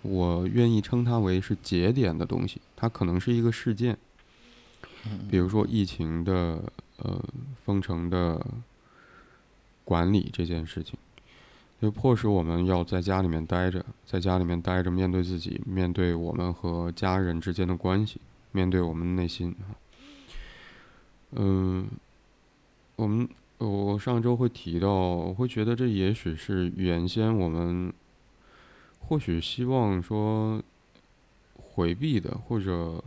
[0.02, 3.98] 我愿意称它为是节点的东西，它可能是一个事件，
[5.06, 6.64] 嗯比如说疫情的
[6.98, 7.22] 呃
[7.66, 8.44] 封城的
[9.84, 10.98] 管理这件事情，
[11.82, 18.20] 就迫使我们要在家里面待着，在家里面待着，面对自己，面对我们和家人之间的关系，
[18.52, 19.76] 面对我们内心啊。
[21.32, 21.88] 嗯，
[22.96, 27.92] 我们我上周会提到，我会觉得这也许是原先我们
[29.00, 30.62] 或许希望说
[31.56, 33.04] 回避的，或者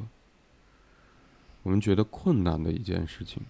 [1.63, 3.43] 我们觉得困难的一件事情。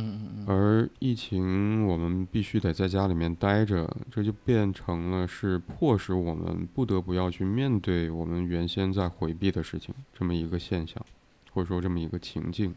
[0.00, 11.04] 嗯嗯而疫情，我们必须得在家里面待着，这就变成了是迫使我们不得不要去面对我们原先在回避的事情，这么一个现象，
[11.52, 12.72] 或者说这么一个情境。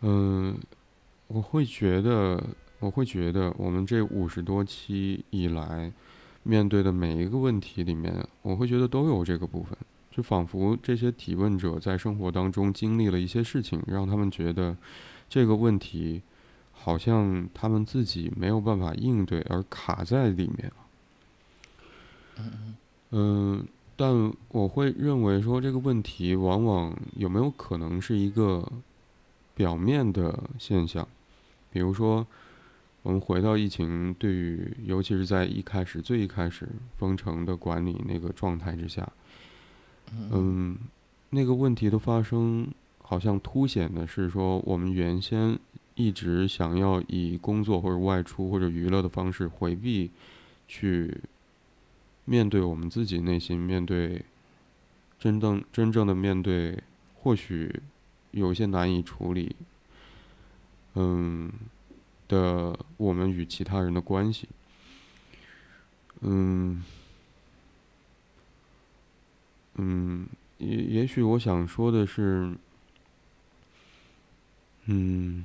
[0.00, 0.58] 嗯，
[1.26, 2.42] 我会觉得，
[2.78, 5.92] 我会觉得，我们这五十多期以来，
[6.42, 9.76] 面对的每一个问题里面，我会觉得都有这个部分，
[10.10, 14.76] 就仿佛这些提问者在生活当中经历了一些事情，让他们觉得
[15.28, 16.22] 这个问题
[16.72, 20.72] 好像他们自己没有办法应对，而卡在里面
[22.36, 22.76] 嗯。
[23.10, 28.70] 嗯，但我会认为说这个问题往往有没有可能是一个
[29.54, 31.06] 表面的现象，
[31.70, 32.26] 比如说。
[33.04, 39.06] 我们回到疫情，对于尤其是在一开始最一开始封城的管理那个状态之下，
[40.32, 40.78] 嗯，
[41.28, 42.66] 那个问题的发生，
[43.02, 45.58] 好像凸显的是说，我们原先
[45.96, 50.10] 一直想要以工作或者外出或者娱乐的方式回避，
[50.66, 51.14] 去
[52.24, 54.24] 面对我们自己内心，面对
[55.18, 56.82] 真正真正的面对，
[57.16, 57.82] 或许
[58.34, 59.56] 有些难以处理，
[60.94, 61.50] 嗯。
[62.26, 64.48] 的我们与其他人的关系，
[66.22, 66.82] 嗯，
[69.74, 72.56] 嗯，也也许我想说的是，
[74.86, 75.44] 嗯，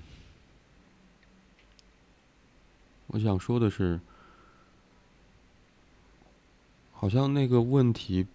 [3.07, 3.99] 我想说的是，
[6.93, 8.25] 好像那个问题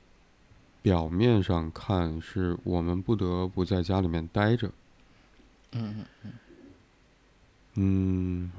[0.85, 4.69] 表面上看是我们不得不在家里面待着，
[5.73, 6.33] 嗯嗯嗯。
[7.77, 8.53] 嗯，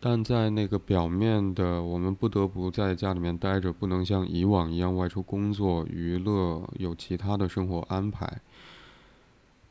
[0.00, 8.40] 但在那个表面的，我们不得不在家里面待着，不能像以往一样外出工作、娱乐，有其他的生活安排。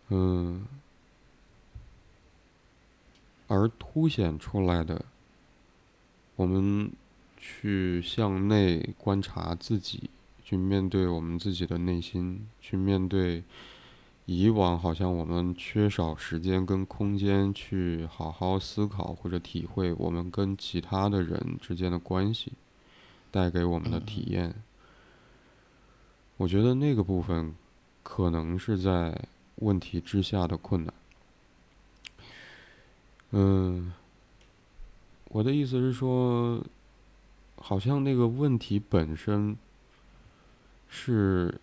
[0.07, 0.65] 嗯，
[3.49, 5.03] 而凸显出来的，
[6.37, 6.89] 我们
[7.47, 10.09] 去向内观察自己，
[10.43, 13.43] 去面对我们自己的内心，去面对。
[14.27, 22.53] 以往好像我们缺少时间跟空间去好好思考或者体会我们跟其他的人之间的关系
[23.29, 24.55] 带给我们的体验。
[26.37, 27.53] 我觉得那个部分
[28.01, 29.15] 可能是在
[29.57, 30.93] 问题之下的困难。
[33.29, 33.93] 嗯，
[35.29, 36.59] 我的意思是说，
[37.65, 39.57] 好像那个问题本身
[40.87, 41.59] 是。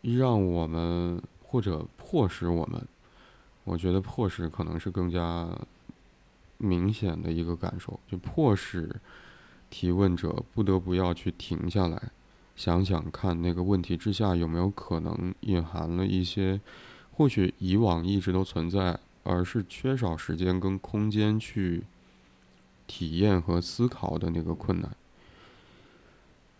[0.00, 2.80] 让我们或者迫使我们，
[3.64, 5.48] 我觉得迫使可能是更加
[6.56, 8.88] 明显的一个感受，就迫使
[9.68, 12.10] 提问者不得不要去停下来，
[12.54, 16.60] 想想看那个问题之下有没有可能隐含了一些，
[17.12, 21.82] 或许以往一直都存在，而是缺少时间跟空间去
[22.88, 24.96] 体验和思考的那个困难。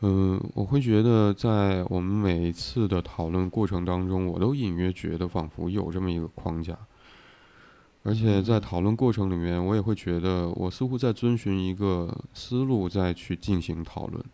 [0.03, 6.79] 嗯，我会觉得在我们每一次的讨论过程当中，我都隐约觉得仿佛有这么一个框架，
[8.05, 14.25] 而且在讨论过程里面，我也会觉得我似乎在遵循一个思路再去进行讨论。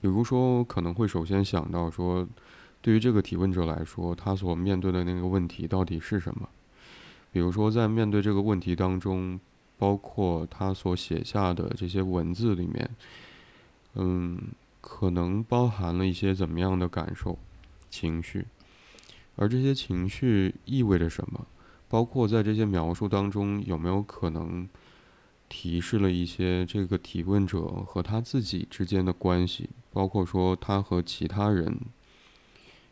[0.00, 2.26] 比如说，可能会首先想到说，
[2.82, 6.48] 对于这个提问者来说，他所面对的那个问题到底是什么？
[7.30, 9.38] 比如说，在面对这个问题当中，
[9.80, 12.90] 包括他所写下的这些文字里面，
[13.94, 14.38] 嗯。
[14.82, 17.38] 可能包含了一些怎么样的感受、
[17.90, 18.46] 情绪，
[19.36, 21.46] 而这些情绪意味着什么？
[21.86, 24.66] 包括在这些描述当中，有没有可能
[25.50, 29.68] 提示了一些这个提问者和他自己之间的关系？
[29.92, 31.78] 包括说他和其他人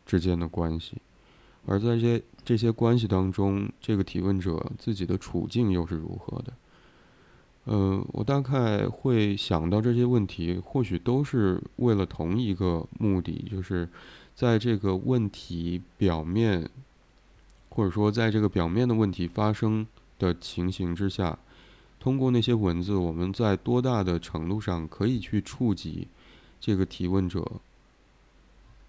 [0.05, 0.97] 之间的关系，
[1.65, 6.53] 而在这些这些关系当中，这个提问者自己的处境又是如何的？
[7.71, 13.87] 嗯，我大概会想到这些问题，或许都是为了同一个目的，就是
[14.33, 16.67] 在这个问题表面，
[17.69, 19.85] 或者说在这个表面的问题发生
[20.17, 21.37] 的情形之下，
[21.99, 26.07] 通过那些文字，我们在多大的程度上可以去触及
[26.59, 27.45] 这个提问者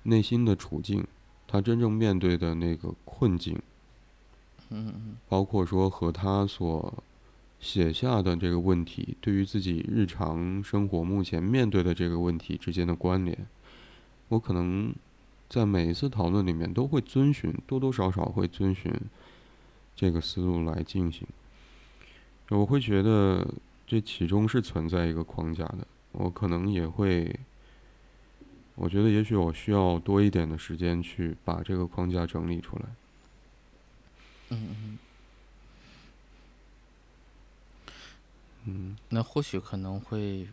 [0.04, 1.06] 内心的处境，
[1.46, 3.60] 他真正面对的那个困境，
[4.70, 7.04] 嗯包括说和他所。
[7.60, 13.46] 写下的这个问题，对于自己日常生活目前面对的这个问题之间的关联，
[14.28, 14.94] 我可能
[15.48, 18.90] 在每一次讨论里面都会遵循，多多少少会遵循
[19.94, 21.28] 这个思路来进行。
[22.48, 23.46] 我会觉得
[23.86, 27.38] 这其中是存在一个框架的，我可能也会，
[28.74, 32.82] 我觉得也许我需要多一点的时间去把这个框架整理出来。
[34.48, 34.98] 嗯嗯。
[38.64, 40.46] 嗯，那或许可能会，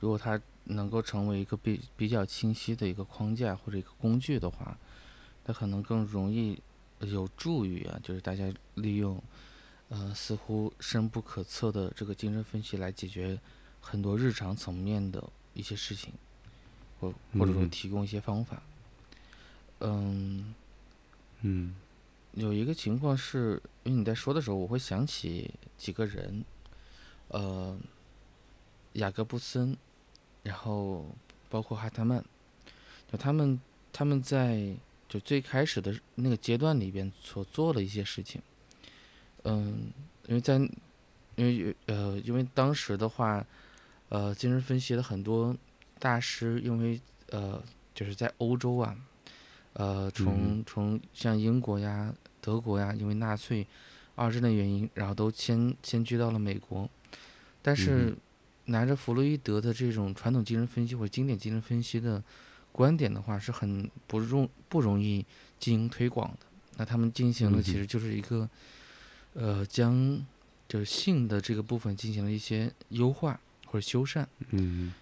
[0.00, 4.76] 如果它能够成为一个比比较清晰的一个框架或者一个工具的话，
[5.44, 6.60] 它可能更容易
[7.00, 9.20] 有助于啊，就是大家利用
[9.88, 13.38] 呃，似乎深不可测的这个精神分析来解决
[13.80, 15.22] 很多日常层面的
[15.54, 16.12] 一些事情，
[17.00, 17.70] 或或者说嗯。
[17.70, 18.62] 提供一些方法。
[19.80, 20.54] 嗯，
[21.40, 21.74] 嗯。
[22.34, 26.42] 有一个情况是，因为你在说的时候，我会想起几个人，
[27.32, 27.76] 呃，
[28.94, 29.76] 雅各布森，
[30.42, 31.06] 然后
[31.48, 32.22] 包括哈特曼，
[33.10, 33.60] 就他们
[33.92, 34.74] 他们在
[35.08, 38.40] 就最开始的那个阶段里边所做的一些事情，
[39.44, 39.90] 嗯，
[40.26, 40.56] 因为在
[41.36, 43.44] 因为呃，因为当时的话，
[44.10, 45.56] 呃，精神分析的很多
[45.98, 47.62] 大师，因为呃，
[47.94, 48.94] 就是在欧洲啊，
[49.72, 53.66] 呃，从从像英国呀、德国呀，因为纳粹、
[54.14, 56.88] 二战的原因，然后都迁迁居到了美国。
[57.62, 58.16] 但是嗯，
[58.66, 62.22] 拿着弗洛伊德的这种传统精神分析或者经典精神分析的
[62.72, 65.24] 观点的话，是很不容不容易
[65.58, 66.38] 进行推广的。
[66.76, 68.48] 那他们进行的其实就是一个，
[69.34, 70.24] 呃，将
[70.66, 74.26] 就是性的这个部分进行了一些优化或者修缮。
[74.50, 74.92] 嗯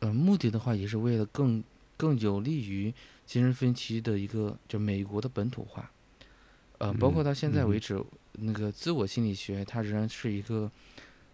[0.00, 1.62] 呃，目的的话也是为了更
[1.96, 2.94] 更有利于
[3.26, 5.90] 精神分析的一个就美国的本土化。
[6.78, 8.00] 呃，包括嗯到现在为止，
[8.34, 10.70] 那个自我心理学它仍然是一个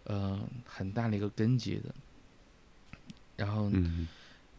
[0.05, 1.93] 呃很大的一个根基的。
[3.35, 4.07] 然后，嗯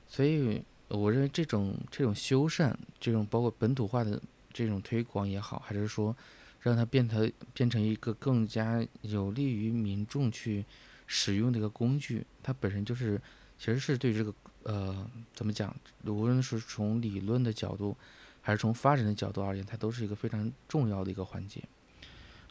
[0.06, 4.20] 所以我认为这种这种修缮，这种包括本土化的
[4.52, 6.14] 这种推广也好，还是说
[6.60, 10.64] 让它变成变成一个更加有利于民众去
[11.06, 13.20] 使用的一个工具，它本身就是
[13.58, 14.34] 其实是对这个
[14.64, 15.74] 呃怎么讲，
[16.04, 17.96] 无论是从理论的角度，
[18.40, 21.62] 还是从发展的角度而言，它都是一个非常重要的一个环节，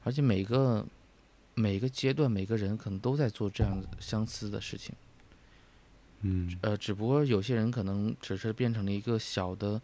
[0.04, 0.86] 而且每个
[1.56, 4.95] 每个阶段每个人可能都在做这样的相似的事情。
[6.22, 6.56] 嗯。
[6.62, 9.82] 呃，只不过有些人可能只是变成了一个小的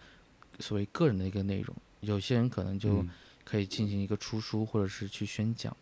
[0.60, 3.10] 所谓个人的一个内容，有些人可能就嗯。
[3.44, 5.76] 可以进行一个出书或者是去宣讲。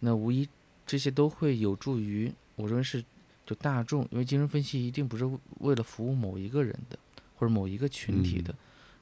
[0.00, 0.46] 那无疑
[0.84, 3.02] 这些都会有助于，我认为是
[3.46, 5.24] 就大众，因为精神分析一定不是
[5.60, 6.98] 为了服务某一个人的
[7.34, 8.54] 或者某一个群体的，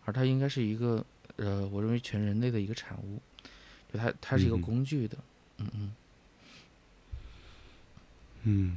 [0.05, 1.05] 而它应该是一个
[1.37, 3.21] 呃，我认为全人类的一个产物，
[3.93, 4.63] 就它它是一个嗯。
[4.63, 5.23] 工具的，嗯
[5.59, 5.93] 嗯
[8.43, 8.77] 嗯。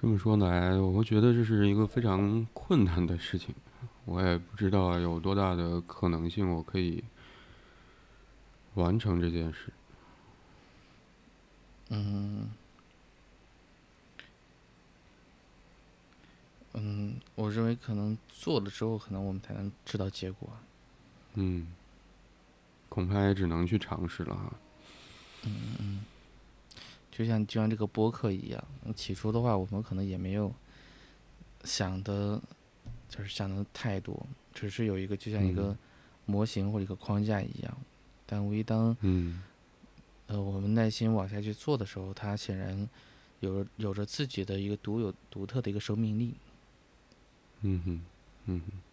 [0.00, 3.54] 这么说来，我觉得这是一个非常困难的事情。
[4.06, 7.04] 我也不知道有多大的可能性，我可以
[8.74, 9.70] 完成这件事。
[11.90, 12.50] 嗯
[16.72, 20.48] 嗯，我认为可能做了之后，可能我们才能知道结果。
[21.34, 21.66] 嗯，
[22.88, 24.52] 恐怕也只能去尝试了哈。
[25.44, 26.04] 嗯嗯
[27.10, 28.64] 就像就像这个播客一样，
[28.94, 30.52] 起初的话，我们可能也没有
[31.64, 32.40] 想的，
[33.08, 35.78] 就是想的太多，只是有一个就像一个嗯
[36.26, 37.76] 模型或者一个框架一样。
[38.26, 39.42] 但无疑当嗯
[40.28, 42.88] 呃我们耐心往下去做的时候，它显然
[43.40, 46.34] 有着有着自己的一个独有独特的一个生命力。
[47.62, 48.00] 嗯哼，
[48.46, 48.89] 嗯哼。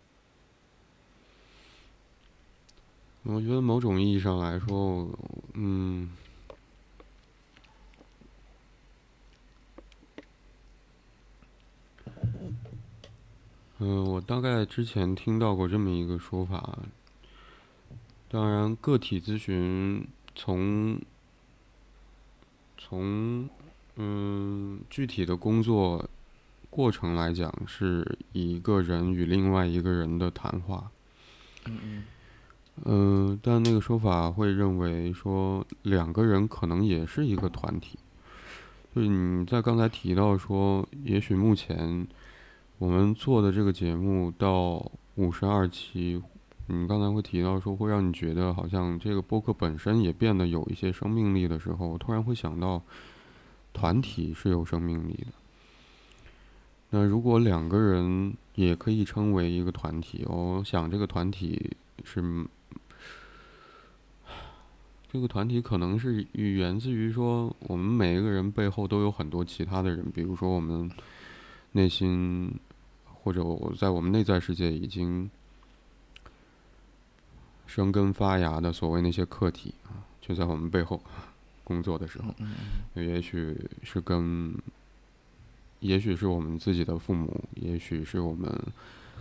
[3.30, 5.05] 我觉得某种意义上来说，
[5.53, 6.09] 嗯，
[13.80, 16.80] 嗯，我大概之前听到过这么一个说法。
[18.30, 20.97] 当然，个体咨询从
[22.78, 23.49] 从
[23.97, 26.09] 嗯具体的工作
[26.69, 30.89] 过程来讲，是一个人与另外一个人的谈话。
[31.65, 32.03] 嗯嗯
[32.86, 37.97] 嗯，但那个说法会认为说两个人可能也是一个团体。
[38.95, 42.07] 就是你在刚才提到说，也许目前
[42.78, 46.21] 我们做的这个节目到五十二期，
[46.67, 52.82] 你刚才会提到说会让你觉得好像这个播客本身也变得有一些生命力的时候，我突然会想到，
[53.73, 55.28] 团体是有生命力的。
[56.89, 62.21] 那如果两个人也可以称为一个团体，我想这个团体是，
[65.12, 70.89] 这个团体可能是源自于说，我们每一个人背后都有很多其他的人，比如说我们
[71.72, 72.53] 内心，
[73.05, 75.30] 或者我在我们内在世界已经
[77.66, 81.01] 生根发芽的所谓那些客体啊，就在我们背后
[81.64, 82.55] 工作的时候，嗯
[82.95, 84.53] 也许是跟，
[85.80, 88.49] 也许是我们自己的父母，也许是我们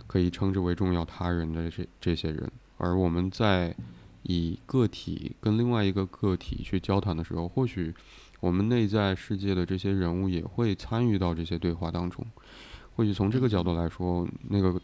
[0.05, 3.75] 可以称之为重要他人的这这些人，而我们在
[4.27, 7.93] 以个体跟另外一个个体去交谈的时候，或许
[8.41, 12.25] 我们内在世界的这些人物也会参与到这些对话当中。
[12.95, 14.79] 或许从这个角度来说，那个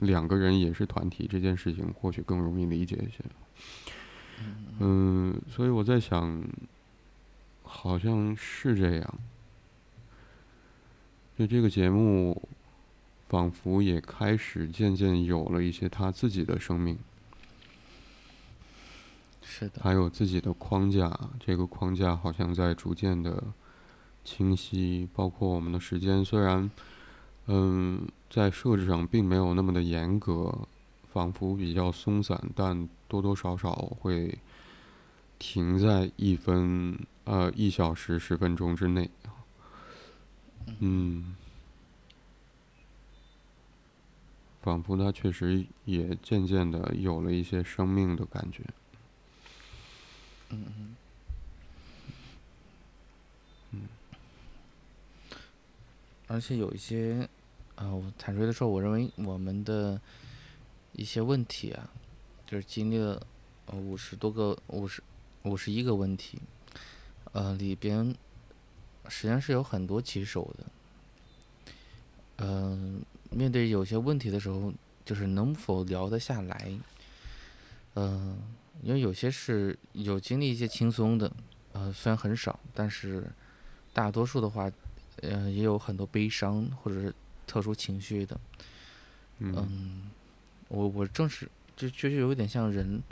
[0.00, 3.24] 两个人也是团体这件事情，或许更容易理解一些。
[4.80, 6.42] 嗯，所以我在想，
[7.62, 9.14] 好像是这样。
[11.38, 12.42] 就这个节目，
[13.28, 16.98] 仿佛也开始渐渐有了一些他自己的生命。
[19.58, 19.82] 是的。
[19.82, 23.42] 还有自己的框架，这个框架好像在逐渐的
[24.24, 25.08] 清晰。
[25.12, 26.70] 包括我们的时间，虽然，
[27.46, 30.56] 嗯，在设置上并没有那么的严格，
[31.12, 34.38] 仿佛比较松散，但多多少少会
[35.40, 39.10] 停在一分呃一小时十分钟之内。
[40.78, 41.34] 嗯，
[44.62, 48.62] 仿佛它确实也渐渐的有了一些生命的感觉。
[50.50, 50.96] 嗯嗯。
[53.72, 53.88] 嗯。
[56.26, 57.28] 而且有一些，
[57.74, 60.00] 啊，我坦率的说，我认为我们的
[60.92, 61.90] 一些问题啊，
[62.46, 63.26] 就是经历了
[63.66, 65.02] 呃五十多个、五十
[65.42, 66.38] 五十一个问题，
[67.32, 68.14] 呃，里边
[69.08, 70.64] 实际上是有很多棘手的。
[72.38, 74.72] 嗯，面对有些问题的时候，
[75.04, 76.72] 就是能否聊得下来？
[77.94, 78.38] 嗯。
[78.82, 81.30] 因为有些是有经历一些轻松的，
[81.72, 83.28] 呃，虽然很少，但是
[83.92, 84.70] 大多数的话，
[85.22, 87.14] 呃，也有很多悲伤或者是
[87.46, 88.40] 特殊情绪的。
[89.38, 90.10] 嗯，
[90.68, 93.02] 我我正是就就是有点像人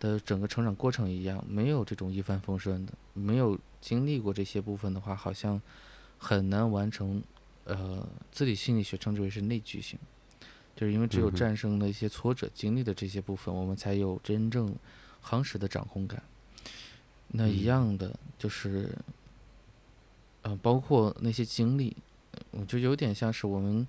[0.00, 5.60] 的整个成长过程一样，没有这种一帆风顺的，没有经历过这些部分的话，好像
[6.18, 7.22] 很难完成。
[7.66, 9.98] 呃，自己心理学称之为是内聚性，
[10.76, 14.74] 就是因为只有战胜了一些挫折经历的这些部分，我们才有真正。
[15.24, 16.22] 夯实的掌控感，
[17.28, 18.94] 那一样的就是，
[20.42, 21.96] 呃，包括那些经历，
[22.50, 23.86] 我就有点像是我们，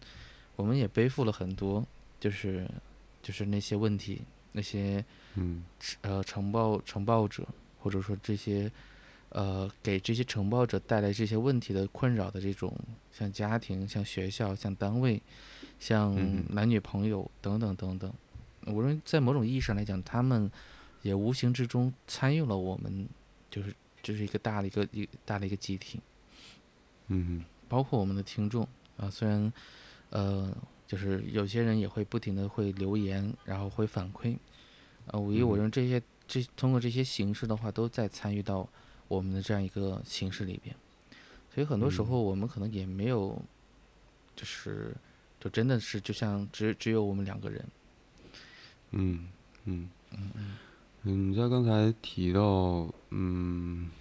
[0.55, 1.86] 我们也背负了很多，
[2.19, 2.65] 就是，
[3.21, 4.21] 就是那些问题，
[4.53, 5.65] 那些嗯，
[6.01, 7.45] 呃，承包承包者，
[7.81, 8.71] 或者说这些，
[9.29, 12.73] 呃，给这些承包者带来这些问题的困扰的这种，
[13.11, 15.21] 像家庭、像学校、像单位、
[15.79, 16.15] 像
[16.55, 18.13] 男女朋友等等等等，
[18.61, 20.49] 我认为在某种意义上来讲，他们。
[21.06, 23.08] 也无形之中参与了我们，
[23.51, 25.99] 就是这是一个大的一个一大的一个集体，
[27.10, 29.53] 嗯，包括我们的听众啊，虽然
[30.10, 30.51] 呃，
[30.88, 34.36] 就是有些人也会不停的会留言，然后会反馈，
[35.06, 38.68] 啊，我以我认为这些这通过这些形式的话，都在参与到
[39.08, 40.76] 我们的这样一个形式里边，
[41.53, 43.39] 所以很多时候我们可能也没有，
[44.36, 44.91] 就是
[45.39, 47.64] 就真的是就像只只有我们两个人，
[48.89, 49.30] 嗯
[49.66, 49.88] 嗯。
[50.18, 50.58] 嗯嗯。
[51.08, 52.41] 嗯，你在刚才提到，
[53.12, 53.91] 嗯，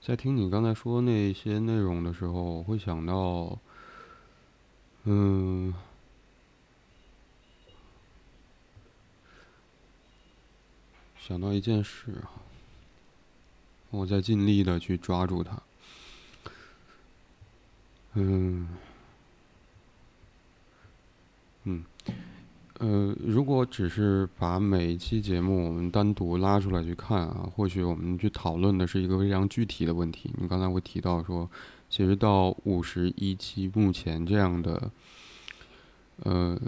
[0.00, 3.58] 在听你刚才说那些内容的时候，我会想到，
[5.02, 5.74] 嗯，
[11.18, 12.30] 想到一件事啊，
[13.90, 15.60] 我在尽力的去抓住它，
[18.14, 18.68] 嗯。
[21.64, 21.84] 嗯，
[22.78, 30.32] 呃，如果只是把每一期节目我们单独拉出来去看啊，或许我们去讨论的是一个非常具体的问题。
[30.38, 31.48] 你刚才会提到说，
[31.90, 34.90] 其实到五十一期目前这样的，
[36.22, 36.58] 呃，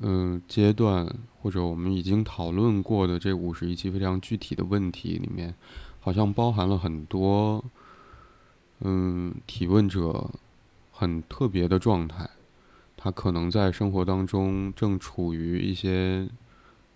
[0.00, 1.06] 嗯，阶段，
[1.40, 5.54] 或者我们已经讨论过的这五十一期非常具体的问题里面，
[6.00, 7.64] 好像包含了很多，
[8.80, 10.28] 嗯，提问者
[10.90, 12.28] 很特别的状态。
[13.02, 16.28] 他可能在生活当中正处于一些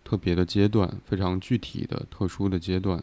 [0.05, 3.03] 特别的阶段，非常具体的、特殊的阶段。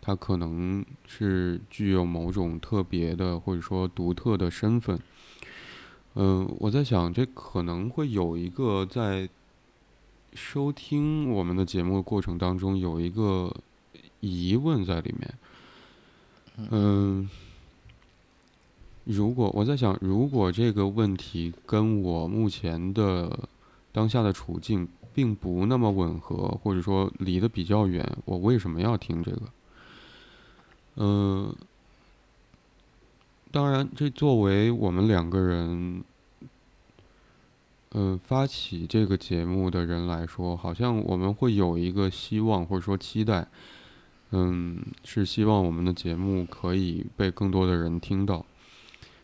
[0.00, 4.98] 他可能是具有某种特别的或者说独特的身份。
[6.14, 9.28] 嗯，我在想，这可能会有一个在
[10.32, 13.54] 收听我们的节目的过程当中有一个
[14.20, 15.34] 疑问在里面。
[16.70, 17.28] 嗯。
[19.04, 23.48] 如果我在想，如果这个问题跟我目前的
[23.90, 29.42] 当下的处境并不那么吻合，或者说离得比较远，我为什么要听这个？
[30.96, 31.54] 嗯，
[33.50, 36.04] 当然，这作为我们两个人，
[37.90, 43.48] 嗯，发起这个节目的人来说，好像我们会有一个希望或者说期待，
[44.30, 48.46] 嗯，是希望我们的节目可以被更多的人听到。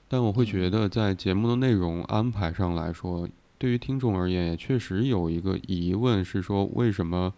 [0.08, 3.28] 但我会觉得，在节目的内容安排上来说，
[3.58, 7.34] 对于听众而言，也确实有一个疑问，是说为什么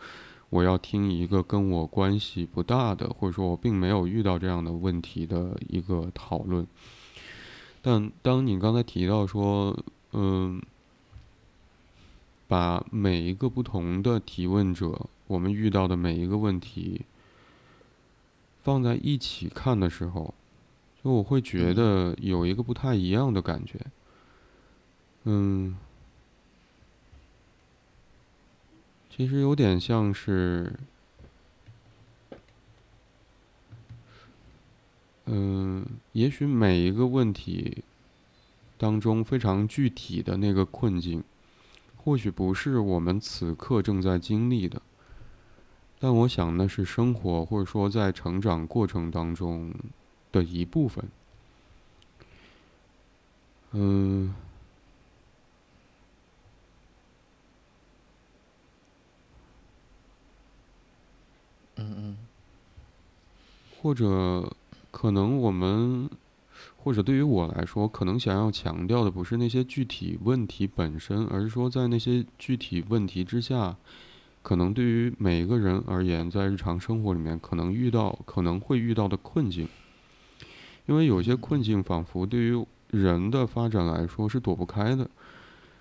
[0.51, 6.67] 我要听一个跟我关系不大的，或者说我并没有遇到这样的问题的一个讨论？
[7.83, 9.77] 但当你刚才提到说，
[10.13, 10.63] 嗯，
[12.47, 17.03] 把每一个不同的提问者，我们遇到的每一个问题
[18.61, 20.35] 放在一起看的时候，
[21.03, 23.79] 就我会觉得有一个不太一样的感觉。
[25.25, 25.77] 嗯，
[29.09, 30.73] 其实有点像是，
[35.27, 37.83] 嗯，也许每一个问题
[38.77, 41.23] 当中非常具体的那个困境。
[42.03, 44.81] 或许不是我们此刻正在经历的，
[45.99, 49.71] 但我想那是生活或者说在成长过程当中
[50.33, 51.05] 的一部分。
[53.73, 54.35] 嗯，
[61.77, 62.17] 嗯嗯，
[63.81, 64.53] 或者
[64.91, 66.11] 可能我们。
[66.83, 73.77] 或者对于我来说，可能想要强调的不是那些具体问题本身，而是说在那些具体问题之下，
[74.43, 79.69] 可能对于每一个人而言，在日常生活里面可能遇到、可能会遇到的困境。
[80.87, 85.09] 因为有些困境仿佛对于人的发展来说是躲不开的。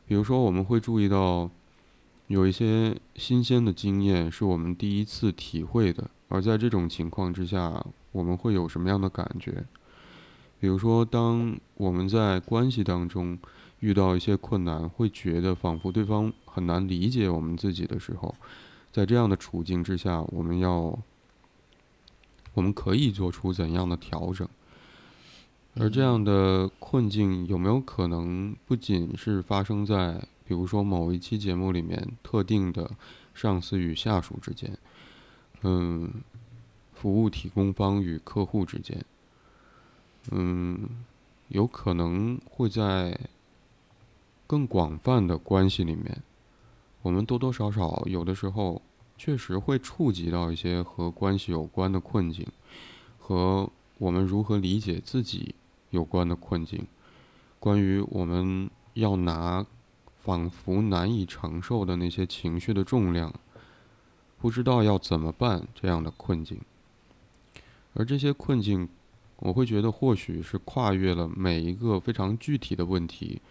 [0.06, 1.50] 比如说，我们会注意到
[2.28, 9.64] 有一些新鲜的经验是我们第一次体会的，而在这种情况之下，我们会有什么样的感觉？
[10.60, 13.38] 比如说，当我们在关系当中
[13.80, 18.36] 遇到一些困难，会觉得仿佛对方很难理解我们自己的时候，
[18.91, 20.97] 在这样的处境之下，我们要，
[22.54, 24.47] 我们可以做出怎样的调整？
[25.80, 32.91] 而这样的困境有没有可能不仅是发生在，比如说某一期节目里面特定的
[33.34, 34.77] 上司与下属之间，
[35.61, 36.09] 嗯，
[36.93, 39.05] 服务提供方与客户之间？
[40.32, 40.89] 嗯，
[41.47, 43.17] 有可能会在
[44.45, 46.21] 更广泛的关系里面，
[47.01, 48.82] 我们多多少少有的时候
[49.17, 52.45] 确实会触及到一些和关系有关的困境，
[53.17, 55.55] 和我们如何理解自己
[55.90, 56.88] 有关的困境，
[57.60, 59.66] 关于我们要拿
[60.18, 63.34] 仿佛难以承受的那些情绪的重量，
[64.38, 66.60] 不知道要怎么办这样的困境，
[67.94, 68.90] 而这些困境。
[69.42, 73.42] 我会觉得，或许是跨越了每一个非常具体的问题，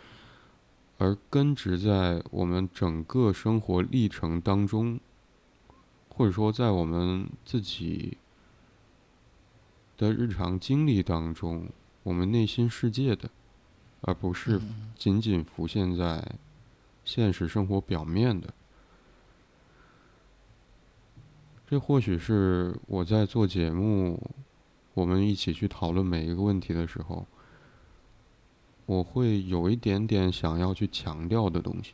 [0.98, 5.00] 而根植在我们整个生活历程当中，
[6.10, 8.18] 或者说在我们自己
[9.96, 11.66] 的日常经历当中，
[12.08, 13.28] 我们内心世界的，
[14.00, 14.58] 而不是
[14.96, 16.26] 仅仅浮现在
[17.04, 18.48] 现实生活表面的。
[21.66, 24.18] 这或许是我在做节目。
[24.94, 27.26] 我们一起去讨论每一个问题的时候，
[28.86, 31.92] 我会有一点点想要去强调的东西。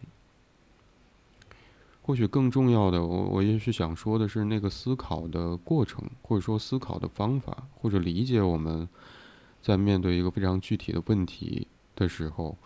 [2.03, 8.89] 或许更重要的，我我也许想说的是那个思考的过程，或者说思考的方法，或者理解我们
[9.65, 12.59] 在面对一个非常具体的问题的时候，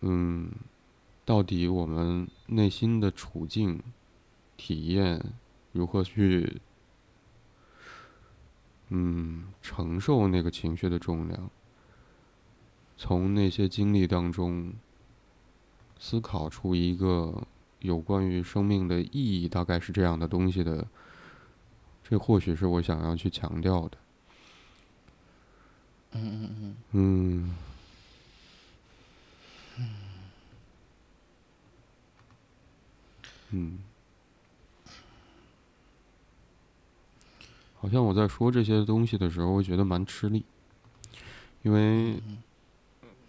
[0.00, 0.50] 嗯，
[1.26, 3.82] 到底我们内心的处境、
[4.56, 5.22] 体验
[5.72, 6.62] 如何去？
[8.88, 11.50] 嗯，承受那个情绪的重量，
[12.96, 14.72] 从那些经历当中
[15.98, 17.46] 思考出一个
[17.80, 20.88] 有关于生命的意义，大概是这样的东西的。
[22.02, 23.98] 这或许是我想要去强调的。
[26.12, 26.20] 嗯
[26.60, 27.54] 嗯嗯。
[33.50, 33.78] 嗯。
[37.80, 40.44] 好像我在说这些东西的时候，会觉得蛮吃力，
[41.62, 42.20] 因为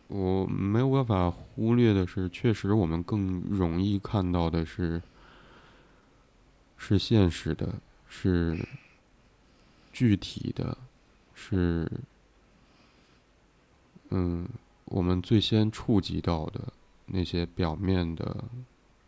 [0.08, 5.02] 我没有办法忽略的是，确实我们更容易看到的是，
[6.78, 7.76] 是现实的，
[8.08, 8.68] 是
[9.94, 10.76] 具体的，
[11.36, 11.88] 是
[14.10, 14.47] 嗯，
[14.86, 16.72] 我们最先触及到的
[17.05, 18.43] 那些表面的、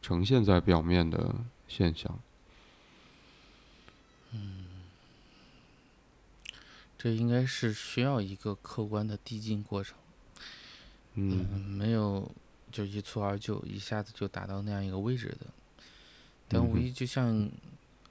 [0.02, 1.36] 呈现在表面的
[1.68, 2.20] 现象。
[4.32, 4.66] 嗯。
[6.98, 9.98] 这应该是需要一个客观的递进过程，
[11.16, 12.30] 嗯，没有
[12.72, 15.48] 就一蹴而就，一下子就达到那样一个位置的，
[16.48, 17.50] 但无疑就像，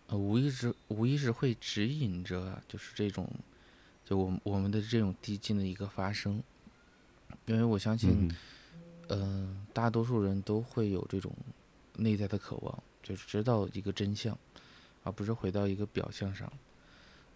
[0.08, 3.30] 呃，无意识无意识会指引着，就是这种，
[4.04, 6.42] 就我我们的这种递进的一个发生，
[7.50, 8.32] 因为我相信，
[9.08, 11.32] 嗯，大多数人都会有这种
[11.96, 14.38] 内在的渴望，就是知道一个真相，
[15.02, 16.50] 而不是回到一个表象上，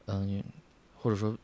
[0.07, 0.43] 嗯。
[0.97, 1.37] 或者说，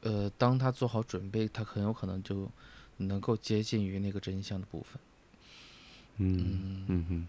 [0.00, 2.50] 呃，当他做好准备，他很有可能就
[2.96, 5.00] 能够接近于那个真相的部分。
[6.16, 7.26] 嗯嗯哼，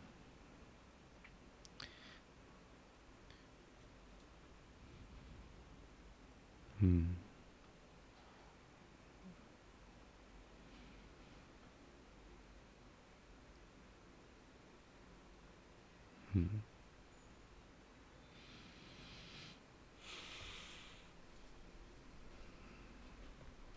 [6.80, 7.08] 嗯。
[7.10, 7.16] 嗯，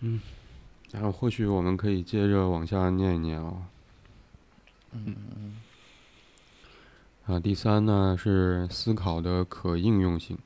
[0.00, 0.20] 嗯，
[0.92, 3.68] 然后或许我们可以接着往下念一念啊。
[4.92, 5.56] 嗯嗯
[7.26, 10.38] 啊，第三呢是思考的可应用性，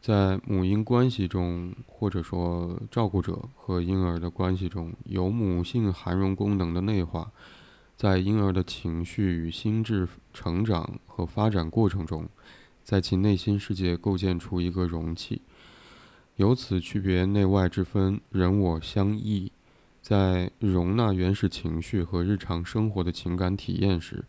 [0.00, 7.30] 在母婴关系中，或者说照顾者和婴儿的关系中，有母性涵容功能的内化。
[7.96, 12.26] 在婴儿的情绪与心智成长和发展过程中，
[12.82, 15.42] 在其内心世界构建出一个容器，
[16.40, 19.52] 由此区别内外之分，人我相异。
[20.00, 24.24] 在容纳原始情绪和日常生活的情感体验时，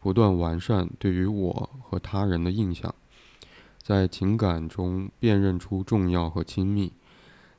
[0.00, 2.92] 不断完善对于我和他人的印象，
[3.80, 6.90] 在情感中辨认出重要和亲密，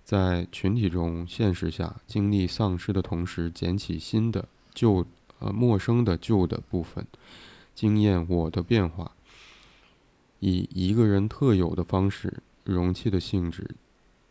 [0.04, 5.06] 在群体中现实下经历丧失的同时，捡起新的旧。
[5.39, 7.08] 呃，陌生的旧的部分，
[7.74, 9.14] 经验我的变化，
[10.39, 13.76] 以一个人特有的方式，容器的性质，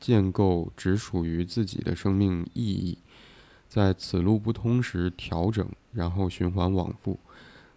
[0.03, 2.99] 建构只属于自己的生命意义，
[3.69, 7.19] 在此路不通时调整，然后循环往复。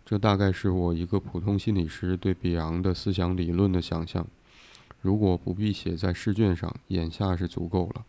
[0.04, 4.26] 这大概是我一个普通心理师对比昂的思想理论的想象。
[5.02, 8.04] 如果不必写在试卷上，眼下是足够了。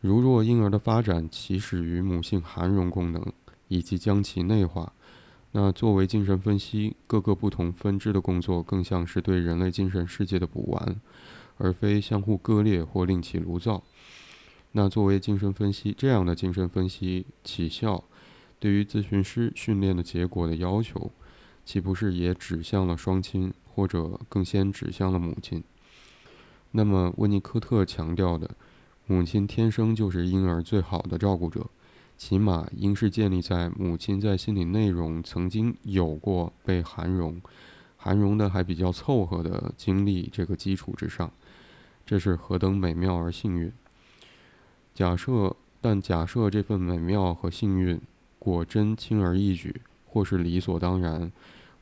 [0.00, 3.20] 如若婴儿的发展起始于母性含容功能。
[3.70, 4.90] 以及将其内化。
[5.52, 10.96] 那作为精神分析各个不同分支的工作，更像是对人类精神世界的补完，
[11.58, 13.82] 而非相互割裂或另起炉灶。
[14.72, 18.04] 那作为精神分析这样的精神分析起效，
[18.58, 21.10] 对于咨询师训练的结果的要求，
[21.64, 25.62] 岂不是也指向了双亲，或者更先指向了母亲？
[26.72, 28.50] 那么温尼科特强调的，
[29.06, 31.66] 母亲天生就是婴儿最好的照顾者。
[32.18, 37.40] 起码应是建立在母亲在心理内容曾经有过被含容、
[37.96, 41.32] 含容的还比较凑合的经历这个基础之上，
[42.08, 43.70] 这是何等美妙而幸运！
[44.94, 48.00] 假设，但假设这份美妙和幸运
[48.38, 51.30] 果真轻而易举，或是理所当然，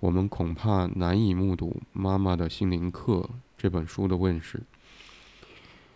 [0.01, 3.19] 我们恐怕难以目睹《妈妈的心灵课》
[3.57, 4.65] 这本书的问世。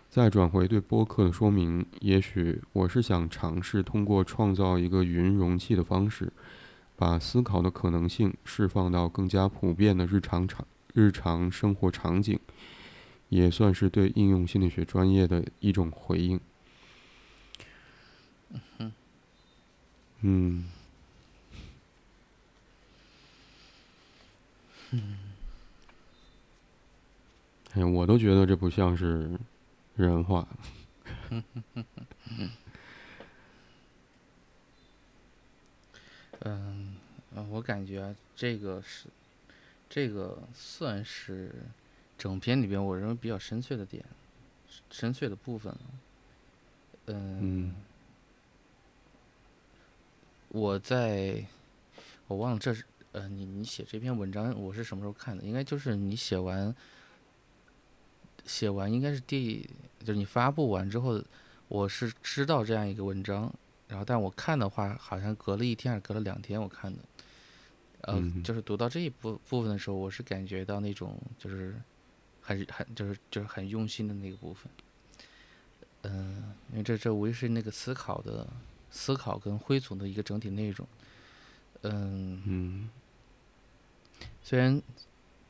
[0.09, 6.33] 再转回对播客的说明，也许我是想尝试通过创造一个云容器的方式，
[6.95, 10.65] 把思考的可能性释放到更加普遍的日常场、
[10.95, 12.39] 日常生活场景，
[13.31, 16.39] 也算是对应用心理学专业的一种回应。
[18.79, 18.93] 嗯。
[24.91, 25.19] 嗯。
[27.73, 29.39] 哎，我都觉得这不像是。
[29.97, 30.47] 人话。
[36.41, 36.97] 嗯，
[37.51, 39.09] 我感觉这个是，
[39.91, 41.53] 这个算是
[42.21, 44.05] 整篇里边我认为比较深邃的点，
[44.91, 45.81] 深邃的部分了。
[47.07, 47.75] 嗯，
[50.49, 51.43] 我在，
[52.27, 55.43] 我忘了这是，呃，你你写这篇文章我是什么时候看的？
[55.43, 56.77] 应该就是你写完。
[58.47, 59.69] 写完应该是第，
[60.01, 61.23] 就是你发布完之后，
[61.69, 63.53] 我是知道这样一个文章，
[63.87, 66.99] 然后但我看的话，好像隔了一天还是隔了两天我看的，
[68.01, 71.77] 呃，就是读到这一部部分的时候，我是感觉到那种就是
[72.43, 74.71] 很很就是就是很用心的那个部分，
[76.03, 78.47] 嗯，因为这这无疑是那个思考的
[78.91, 80.87] 思考跟汇总的一个整体内容，
[81.83, 82.89] 嗯，
[84.43, 84.83] 虽然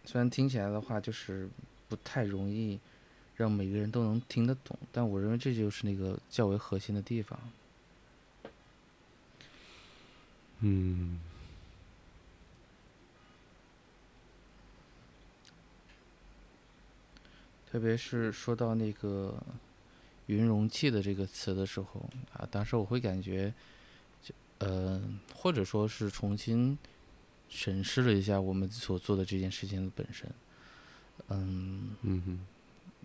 [0.05, 1.49] 虽然听起来的话就是
[1.88, 2.78] 不太容易。
[3.36, 7.41] 让每个人都能听得懂，但我认为这就是那个较为核心的地方。
[10.59, 11.18] 嗯。
[17.70, 19.40] 特别是说到那个
[20.26, 23.52] “云容器”的这个词的时候啊，当时我会感觉，
[24.58, 25.00] 呃，
[25.34, 26.76] 或者说是重新
[27.48, 30.28] 审视了一下我们所做的这件事情的本身。
[31.28, 31.90] 嗯。
[32.02, 32.40] 嗯哼。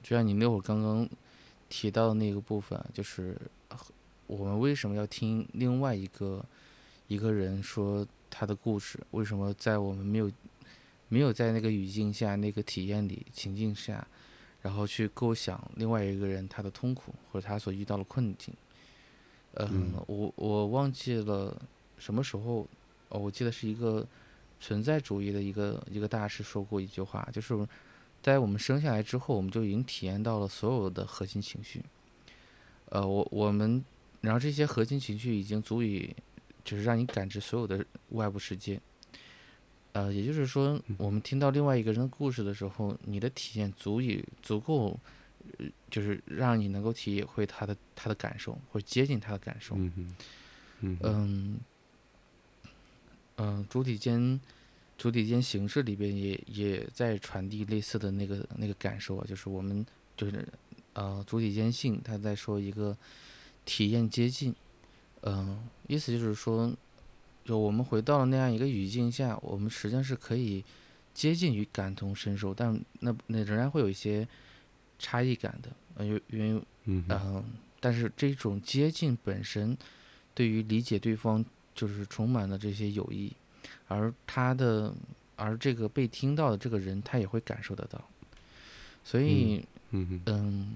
[0.01, 1.07] 就像你那会儿刚刚
[1.67, 3.35] 提到的那个部分，就是
[4.27, 6.45] 我们为什么要听另外一个
[7.07, 8.99] 一个人说他的故事？
[9.11, 10.31] 为什么在我们没有
[11.07, 14.07] 没有在那个语境下、那个体验里、情境下，
[14.65, 18.51] 然后去构想另外一个人他的痛苦或者他所遇到的困境。
[19.53, 21.55] 嗯，我我忘记了
[21.99, 22.67] 什么时候，
[23.09, 24.03] 哦，我记得是一个
[24.59, 27.55] 存在主义的一个一个大师说过一句话，就是
[28.23, 31.85] 在我们生下来之后，我们就已经体验到了所有的核心情绪。
[32.89, 33.85] 呃，我我们，
[34.21, 36.15] 然后这些核心情绪已经足以，
[36.63, 38.81] 就是让你感知所有的外部世界。
[39.95, 44.99] 呃，也就是说，我们听到另外一个人的故事的时候，你的体验足以足够，
[45.57, 49.73] 呃就是让你能够体会他的他的感受，或者接近他的感受。
[49.77, 50.13] 嗯
[50.81, 51.57] 嗯
[53.37, 54.37] 嗯，主体间，
[54.97, 59.85] 主体间形式里边也也在传递类似的那个那个感受啊，就是我们
[60.17, 60.45] 就是
[60.91, 62.97] 呃主体间性，他在说一个
[63.63, 64.53] 体验接近，
[65.21, 66.75] 嗯，意思就是说。
[67.45, 70.65] 就我们回到了那样一个语境下，我们实际上是可以
[71.13, 74.27] 接近于感同身受，但那那仍然会有一些
[74.97, 76.19] 差异感的，呃，因
[76.55, 77.43] 为嗯，
[77.79, 79.77] 但是这种接近本身
[80.33, 83.31] 对于理解对方就是充满了这些友谊，
[83.87, 84.91] 而他的
[85.35, 88.03] 而这个被听到的这个人他也会感受得到，
[89.03, 90.73] 所以嗯，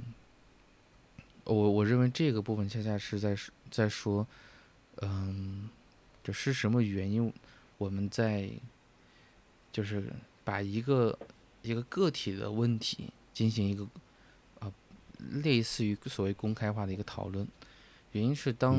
[1.46, 3.36] 我我认为这个部分恰恰是在
[3.72, 4.28] 在说
[5.02, 5.68] 嗯。
[6.32, 7.34] 是什么原因？
[7.78, 8.50] 我们在
[9.72, 10.12] 就是
[10.44, 11.18] 把一个
[11.62, 13.88] 一个个体的问题进行一个
[14.60, 14.70] 啊，
[15.44, 17.48] 类似于所谓公开化的一个讨论。
[18.12, 18.76] 原因是当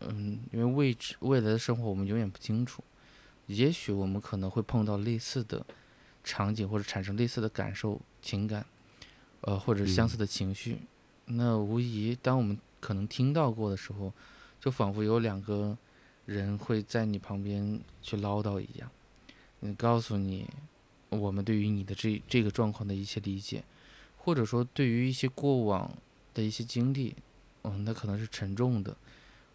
[0.00, 2.84] 嗯，因为未知未来的生活我们永远不清楚，
[3.46, 5.64] 也许我们可能会碰到类似的
[6.22, 8.66] 场景，或者产生类似的感受、情感，
[9.40, 10.78] 呃，或者相似的情绪。
[11.24, 14.12] 那无疑，当我们可能听到过的时候，
[14.60, 15.78] 就仿佛有两个。
[16.26, 18.90] 人会在你旁边去唠叨一样，
[19.60, 20.48] 嗯，告诉你
[21.08, 23.64] 我们对于你的这这个状况的一些理解，
[24.16, 25.90] 或者说对于一些过往
[26.32, 27.16] 的一些经历，
[27.64, 28.96] 嗯，那可能是沉重的，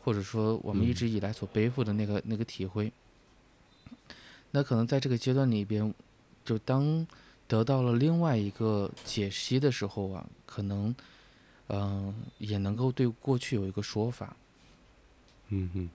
[0.04, 2.92] 或者说我们一直以来所背负的那个那个体会，
[4.52, 5.94] 那可能在这个阶段里边，
[6.44, 7.08] 就当
[7.48, 10.94] 得到了另外一个解析的时候啊，可能，
[11.70, 14.36] 嗯，也能够对过去有一个说法，
[15.50, 15.90] 嗯哼。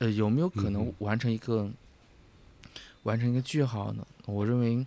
[0.00, 1.70] 呃，有没有可能完成一个
[3.02, 4.06] 完成一个句号呢？
[4.24, 4.86] 我认为，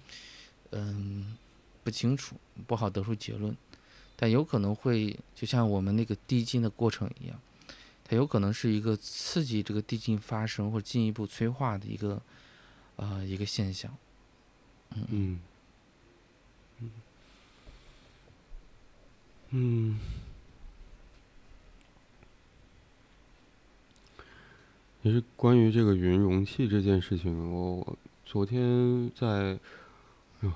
[0.71, 1.37] 嗯，
[1.83, 2.35] 不清楚，
[2.65, 3.55] 不好得出结论。
[4.15, 7.39] 但有可能会，就像我们那个递进的过程一样，
[8.03, 12.19] 它有可能是一个刺激这个递进发生或进一步催化的一个
[12.95, 13.95] 呃一个现象。
[14.95, 15.39] 嗯嗯
[16.79, 16.91] 嗯
[19.51, 19.99] 嗯。
[25.03, 29.59] 其实关于这个云容器这件事情，我昨天在，
[30.39, 30.49] 我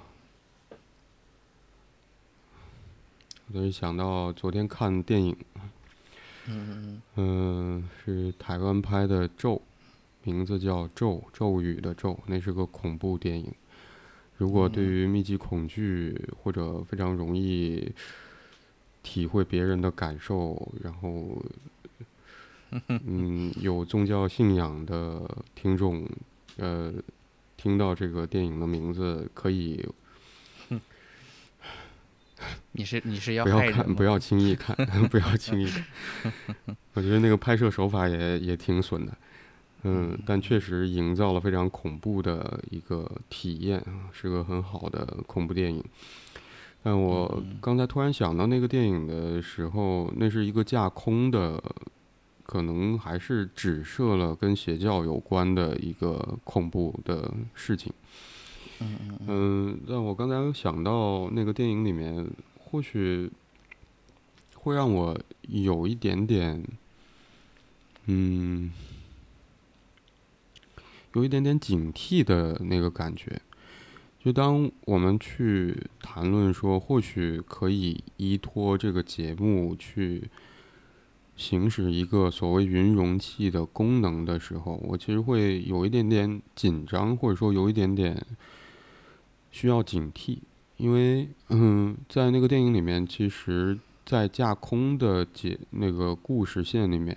[3.51, 5.35] 突然想到昨天看电影，
[6.47, 9.55] 嗯嗯是台湾拍的《咒》，
[10.23, 13.53] 名字叫《咒》，咒语的咒，那是个恐怖电影。
[14.37, 17.91] 如果对于密集恐惧或者非常容易
[19.03, 21.43] 体会别人的感受，然后。
[22.89, 25.21] 嗯，有宗教信仰的
[25.55, 26.07] 听众，
[26.57, 26.93] 呃，
[27.55, 29.87] 听到这个电影的名字可以，
[32.73, 33.95] 你是你是要不要看？
[33.95, 34.75] 不要轻易看，
[35.09, 35.83] 不要轻易看。
[36.93, 39.17] 我觉得那个拍摄手法也也挺损的，
[39.83, 45.83] 嗯，但确实营造了非常恐怖的一个体验，是个很好的恐怖电影。
[46.83, 51.63] 但我刚才突然想到那个电影的时候，那是一个架空的。
[52.47, 57.91] 可能还是只设了跟邪教有关的一个恐怖的事情。
[58.79, 59.79] 嗯嗯嗯。
[59.85, 62.25] 但我刚才有想到那个电影里面，
[62.57, 63.29] 或许
[64.55, 66.63] 会让我有一点点，
[68.05, 68.71] 嗯，
[71.15, 73.41] 有一点点警惕的那个感觉。
[74.23, 80.29] 就当我们去谈论说，或许可以依托这个节目去。
[81.37, 88.25] 行使一个所谓云容器的功能的时候，我其实会有一点点紧张，或者说有一点点
[89.51, 90.39] 需要警惕，
[90.77, 97.15] 因为嗯，在那个电影里面，其实，在架空的解那个故事线里面，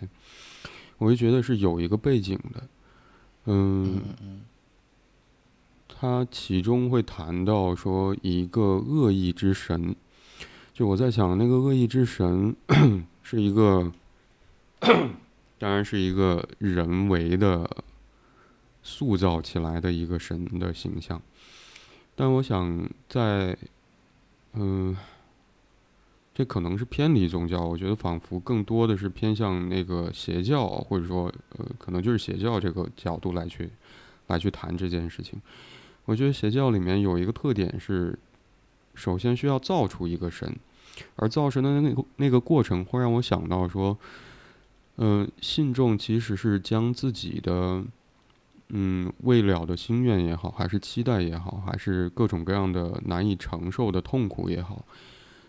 [0.98, 2.68] 我就觉得是有一个背景的，
[3.46, 4.02] 嗯，
[5.88, 9.96] 他其中会谈到说一个恶意之神，
[10.74, 12.54] 就我在想那个恶意之神
[13.24, 13.90] 是一个。
[15.58, 17.68] 当然是一个人为的
[18.82, 21.20] 塑造起来的一个神的形象，
[22.14, 23.56] 但我想在
[24.54, 24.96] 嗯，
[26.34, 27.60] 这可能是偏离宗教。
[27.60, 33.68] 我觉得仿佛更多的是偏向那个邪教，或者说，呃，可能就是邪教这个角度来去
[34.28, 35.40] 来去谈这件事情。
[36.06, 38.18] 我觉得邪教里面有一个特点是，
[38.94, 40.56] 首先需要造出一个神，
[41.16, 43.96] 而造神的那个那个过程会让我想到说，
[45.00, 47.82] 嗯，信众其实是将自己的。
[48.72, 54.84] 嗯，未了的心愿也好，还是期待也好，还是各种各样的难以承受的痛苦也好，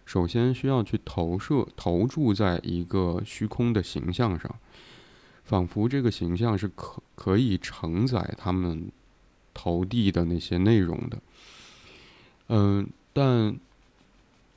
[0.08, 4.56] 首先需要去投射、投注在一个虚空的形象上，
[5.44, 8.92] 仿佛这个形象是可可以承载他们
[9.54, 11.22] 投递的那些内容的。
[12.48, 13.56] 嗯，但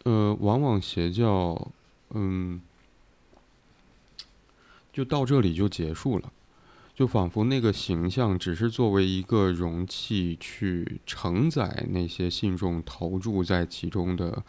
[0.05, 1.69] 呃，往往邪教，
[2.15, 2.59] 嗯，
[4.95, 6.33] 就到这里就结束了。
[6.95, 14.45] 就仿佛那个形象只是作为一个容器去承载那些信众投注在其中的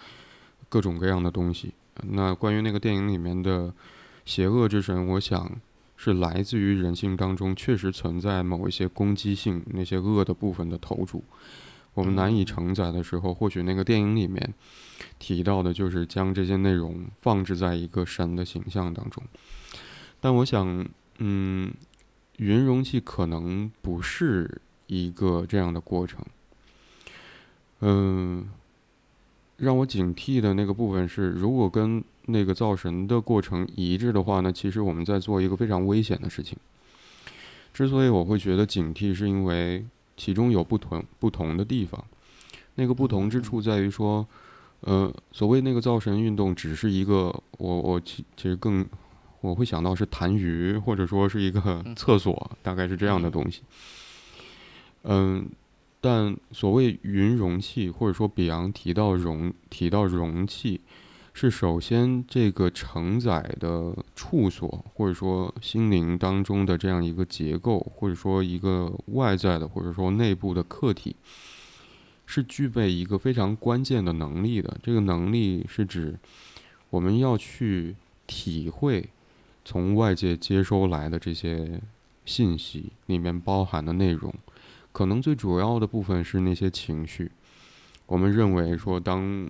[0.69, 1.73] 各种各样的东西。
[2.03, 3.73] 那关于那个电影里面的
[4.25, 5.59] 邪恶之神，我想
[5.97, 11.23] 是来自于人性当中确实存在某一些攻击性、那些恶的部分的投注。
[11.95, 14.53] 我们难以承载的时候，或许那个电影里面
[15.17, 19.23] 提到的就是将这些内容放置在一个神的形象当中。
[20.25, 20.83] 但我想，
[21.19, 21.71] 嗯。
[22.37, 26.19] 云容器可能不是一个这样的过程。
[27.79, 28.49] 嗯，
[29.55, 36.57] 让我警惕的那个部分是，如果跟那个造神的过程一致的话呢，其实我们在做一个非常危险的事情。
[37.71, 39.85] 之所以我会觉得警惕，是因为
[40.17, 42.03] 其中有不同不同的地方。
[42.73, 44.27] 那个不同之处在于说，
[44.81, 48.85] 呃，所谓那个造神运动，只是一个我我其其实更。
[49.45, 53.61] 我会想到是痰盂，或者说是一个厕所，大概是这样的东西。
[55.03, 55.47] 嗯，
[56.01, 60.81] 但所谓云容器，或者说比昂提到容提到容器，
[61.31, 71.15] 是首先这个承载的处所，或者说心灵当中的这样一个结构，或者说一个外在的，或者说内部的客体，
[72.25, 74.75] 是具备一个非常关键的能力的。
[74.81, 76.17] 这个能力是指
[76.89, 79.07] 我们要去体会。
[79.67, 81.81] 从外界接收来的这些
[82.23, 84.31] 信息里面包含的内容，
[84.91, 87.31] 可能最主要的部分是那些情绪。
[88.05, 89.49] 我们认为说，当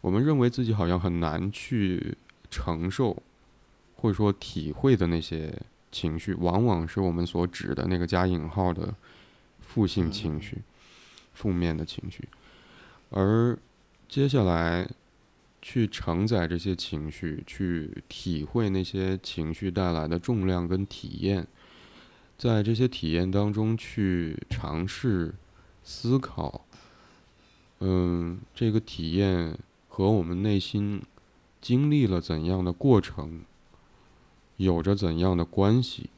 [0.00, 2.16] 我们认为自己好像很难去
[2.48, 3.20] 承受，
[3.96, 5.52] 或者说体会的那些
[5.90, 8.94] 情绪，往往是我们所指的那个加引号的
[9.58, 10.58] 负性情绪、
[11.34, 12.28] 负面的情绪。
[13.10, 13.58] 而
[14.08, 14.88] 接下来。
[15.64, 21.46] 去承载这些情绪，去体会那些情绪带来的重量跟体验，
[22.36, 25.32] 在这些体验当中去尝试
[25.84, 26.66] 思考，
[27.78, 29.56] 嗯，这个体验
[29.88, 31.00] 和我们内心
[31.60, 33.42] 经历了怎样的过程，
[34.56, 36.10] 有着怎样的关系？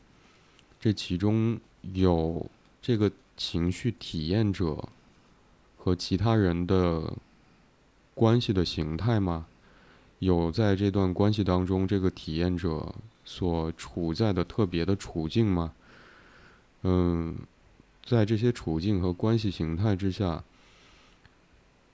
[0.81, 1.61] 这其中
[1.93, 4.89] 有这个情绪体验者
[5.77, 7.13] 和其他人的。
[8.15, 9.47] 关系的形态吗？
[10.21, 12.95] 有在这段关系当中，这个体验者
[13.25, 15.73] 所处在的特别的处境吗？
[16.83, 17.37] 嗯，
[18.05, 20.43] 在这些处境和关系形态之下，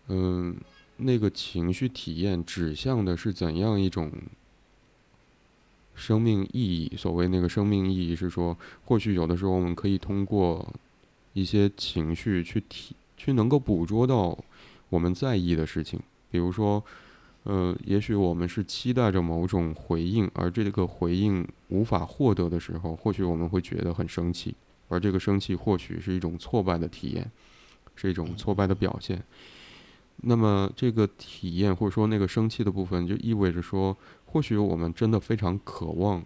[0.08, 0.56] 嗯，
[0.98, 4.12] 那个情绪体验指向的是怎样一种
[5.94, 6.96] 生命意义？
[6.96, 10.72] 所谓那个生命意义，是说，或许有的时候我们可以通过
[11.32, 14.38] 一些情绪去体，去能够捕捉到
[14.90, 15.98] 我们在意的事情。
[16.30, 16.84] 比如说，
[17.44, 24.54] 呃，也许我们是期待着某种回应，而这个回应无法获得的时候，或许我们会觉得很生气，
[24.88, 27.30] 而这个生气或许是一种挫败的体验，
[27.96, 29.22] 是一种挫败的表现。
[30.22, 36.22] 那么，这个体验或者说那个生气的部分，就意味着说，或许我们真的非常渴望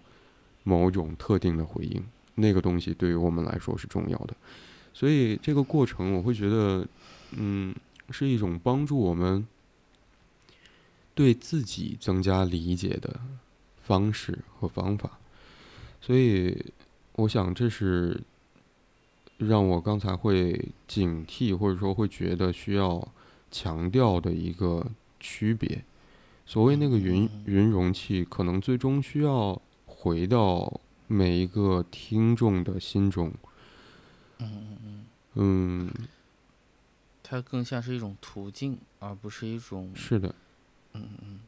[0.65, 2.05] 某种特定的回应，
[2.35, 4.35] 那个东西对于我们来说是重要的。
[4.93, 6.85] 所以，这个过程我会觉得，
[7.37, 7.73] 嗯，
[8.11, 9.47] 是一种帮助我们。
[11.17, 13.21] 对自己增加理解的
[13.77, 15.21] 方式和方法，
[16.01, 16.73] 所以
[17.13, 18.21] 我想这是
[19.39, 23.07] 让我刚才会警惕或者说会觉得需要
[23.49, 24.85] 强调的一个
[25.21, 25.85] 区别。
[26.45, 33.33] 所谓那个云云容器，可能最终需要回到每一个听众的心中。
[34.39, 35.05] 嗯嗯嗯。
[35.35, 35.93] 嗯。
[37.35, 39.91] 它更像是一种途径，而不是一种。
[39.97, 40.33] 是的。
[40.93, 41.41] 嗯嗯，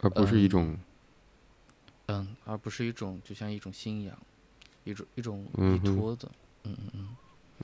[0.00, 0.74] 而不是一种，
[2.06, 4.18] 嗯，而不是一种，就像一种信仰，
[4.84, 6.30] 一种一种依托的，
[6.62, 7.16] 嗯嗯嗯，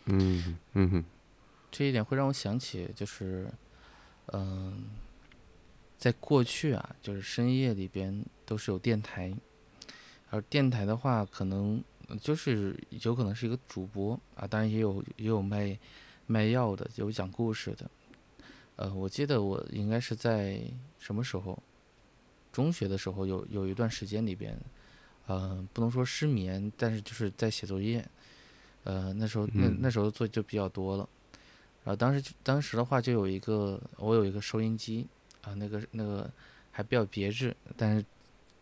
[0.04, 1.04] 嗯嗯哼，
[1.70, 3.50] 这一点会让我想起，就是，
[4.26, 4.84] 嗯，
[5.96, 9.34] 在过去啊，就是深夜里边都是有电台，
[10.28, 11.82] 而电台的话，可能
[12.20, 15.78] 就是有可能是一个主播啊，当然也有也有卖
[16.26, 17.90] 卖药的，有讲故事的。
[18.76, 20.60] 呃，我记得我应该是在
[20.98, 21.62] 什么时候？
[22.52, 24.56] 中学的时候有有一段时间里边，
[25.26, 28.04] 呃，不能说失眠，但是就是在写作业。
[28.84, 31.08] 呃，那时候那那时候作业就比较多了。
[31.82, 35.06] 然后当时当时的话就有一个我有一个收音机
[35.42, 36.30] 啊，那个那个
[36.70, 38.04] 还比较别致，但是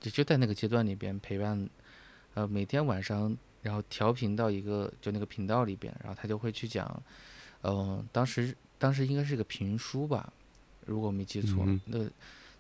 [0.01, 1.69] 就就在那个阶段里边陪伴，
[2.35, 7.03] 呃，每天晚上然后调频到一个就那个频道里边，然后他就会去讲，
[7.63, 10.33] 嗯，当时当时应该是个评书吧，
[10.87, 12.09] 如果我没记错，那。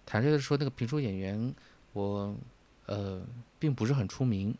[0.05, 1.55] 坦率的说，那个评书演员，
[1.93, 2.37] 我
[2.87, 3.23] 呃
[3.61, 4.53] 并不是很出名，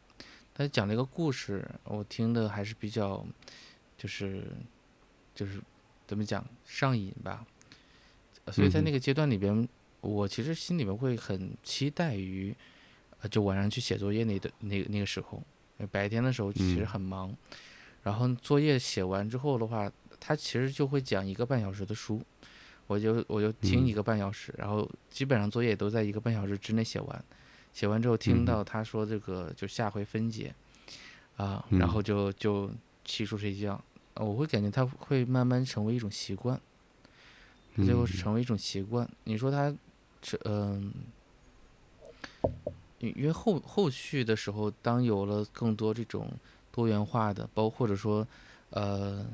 [0.55, 3.27] 他讲了一个故事，我听的还是比较，
[3.99, 4.47] 就是
[5.35, 5.61] 就是
[6.07, 7.45] 怎么讲上瘾吧。
[8.53, 9.69] 所以在那个阶段里边，
[10.01, 12.72] 我其实心里面会很期待于，呃，
[13.29, 15.43] 就晚上去写作业那的那那个时候，
[15.91, 17.35] 白天的时候其实很忙，
[18.03, 22.21] 然后作业写完之后的话，他其实就会讲一个半小时的书。
[22.89, 27.25] 我就我就听一个半小时，然后基本上作业都在一个半小时之内写完，
[27.73, 30.53] 写完之后听到他说这个就下回分解，
[31.37, 32.71] 啊，然后就就
[33.07, 33.83] 洗漱睡觉，
[34.17, 36.61] 我会感觉他会慢慢成为一种习惯，
[37.77, 39.09] 最后是成为一种习惯。
[39.25, 39.75] 你说他
[40.21, 40.93] 这嗯，
[43.11, 46.31] 因为后后续的时候，当有了更多这种
[46.71, 48.27] 多元化的，包或者说
[48.71, 49.27] 呃，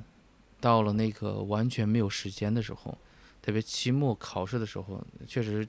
[0.60, 2.96] 到了那个完全没有时间的时候。
[3.40, 5.66] 特别期末考试的时候，确实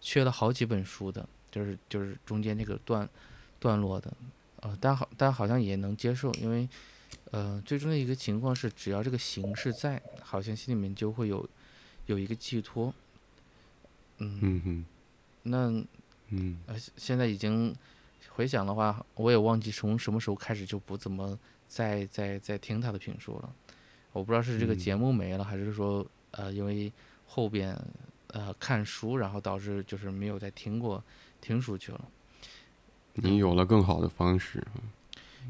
[0.00, 3.06] 缺了好几本书的，就是就是中间那个段
[3.58, 4.10] 段落的，
[4.60, 6.66] 呃，但好但好像也能接受，因为
[7.30, 11.46] 呃，最终的一个情况是，只要这个形式在，好像心里面就会有
[12.06, 12.94] 有一个寄托。
[14.18, 14.84] 嗯嗯
[15.42, 15.84] 那
[16.30, 17.74] 嗯呃，现在已经
[18.30, 23.54] 回想的话，我也忘记从什么时候开始就不怎么再再再听他的评书了。
[24.12, 26.92] 我不知道是这个节目没了，还是说呃，因为。
[27.32, 27.80] 后边，
[28.26, 31.00] 呃，看书，然后导致就是没有再听过
[31.40, 32.08] 听书去了。
[33.14, 34.66] 你有了更好的方式，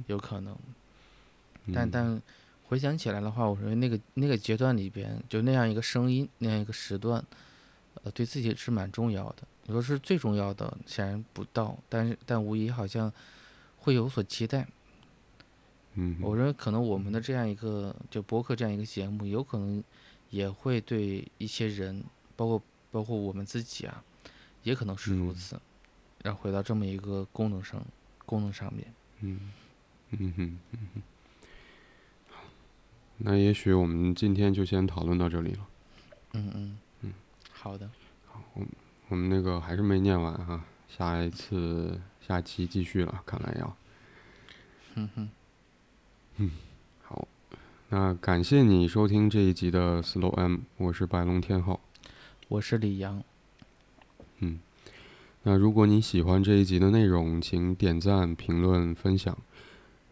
[0.07, 0.55] 有可能。
[1.73, 2.21] 但但
[2.65, 7.25] 回想起来的话，我认为那个那个阶段里边，就那样一个声音，那样一个时段，
[8.03, 9.37] 呃，对自己是蛮重要的。
[9.71, 13.13] 你说是最重要的，显然不到，但是但无疑好像
[13.79, 14.67] 会有所期待。
[15.95, 19.83] 嗯，我认为可能我们的这样一个就博客这样一个节目，有可能。
[20.31, 22.05] 也会对一些人，
[22.37, 22.63] 包括
[22.93, 24.05] 包括我们自己啊，
[24.63, 25.61] 也可能是如此。
[26.23, 27.85] 然后回到这么一个功能上，
[28.27, 28.95] 功能上面。
[29.23, 29.51] 嗯，
[30.11, 31.03] 嗯哼，嗯哼。
[33.17, 35.67] 那也许我们今天就先讨论到这里了。
[36.35, 37.13] 嗯嗯嗯，
[37.51, 37.91] 好的。
[38.27, 38.65] 好，我
[39.11, 43.77] 我们那个还是没念完哈，下一次下期继续了，看来要。
[44.95, 45.29] 嗯哼。
[46.37, 46.51] 嗯。
[47.03, 47.27] 好
[47.89, 51.81] 那感谢你收听这一集的 Slow M，我是白龙天浩，
[52.47, 53.21] 我是李阳。
[54.39, 54.61] 嗯，
[55.43, 59.37] 那如果你喜欢这一集的内容，请点赞、评论、分享。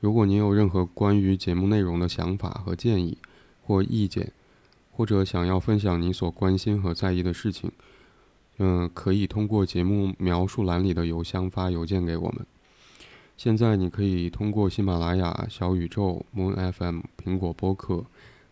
[0.01, 3.16] 如果你有任何关于节目内容的想法和建议
[3.62, 4.32] 或意见，
[4.90, 7.70] 或者想要分享你所关心和在意的事情，
[8.59, 12.47] 嗯，可以通过节目描述栏里的邮箱发邮件给我们。
[13.36, 18.05] 现在你可以通过喜马拉雅、小宇宙、Moon FM、苹果播客、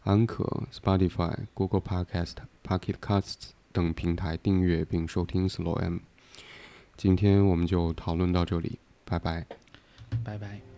[0.05, 2.35] 安可、Spotify、Google Podcast、
[2.65, 5.99] Pocket Casts 等平台订阅并收听 Slow M。
[6.97, 9.45] 今天我们就讨论到这里，拜拜。
[10.25, 10.76] 拜拜。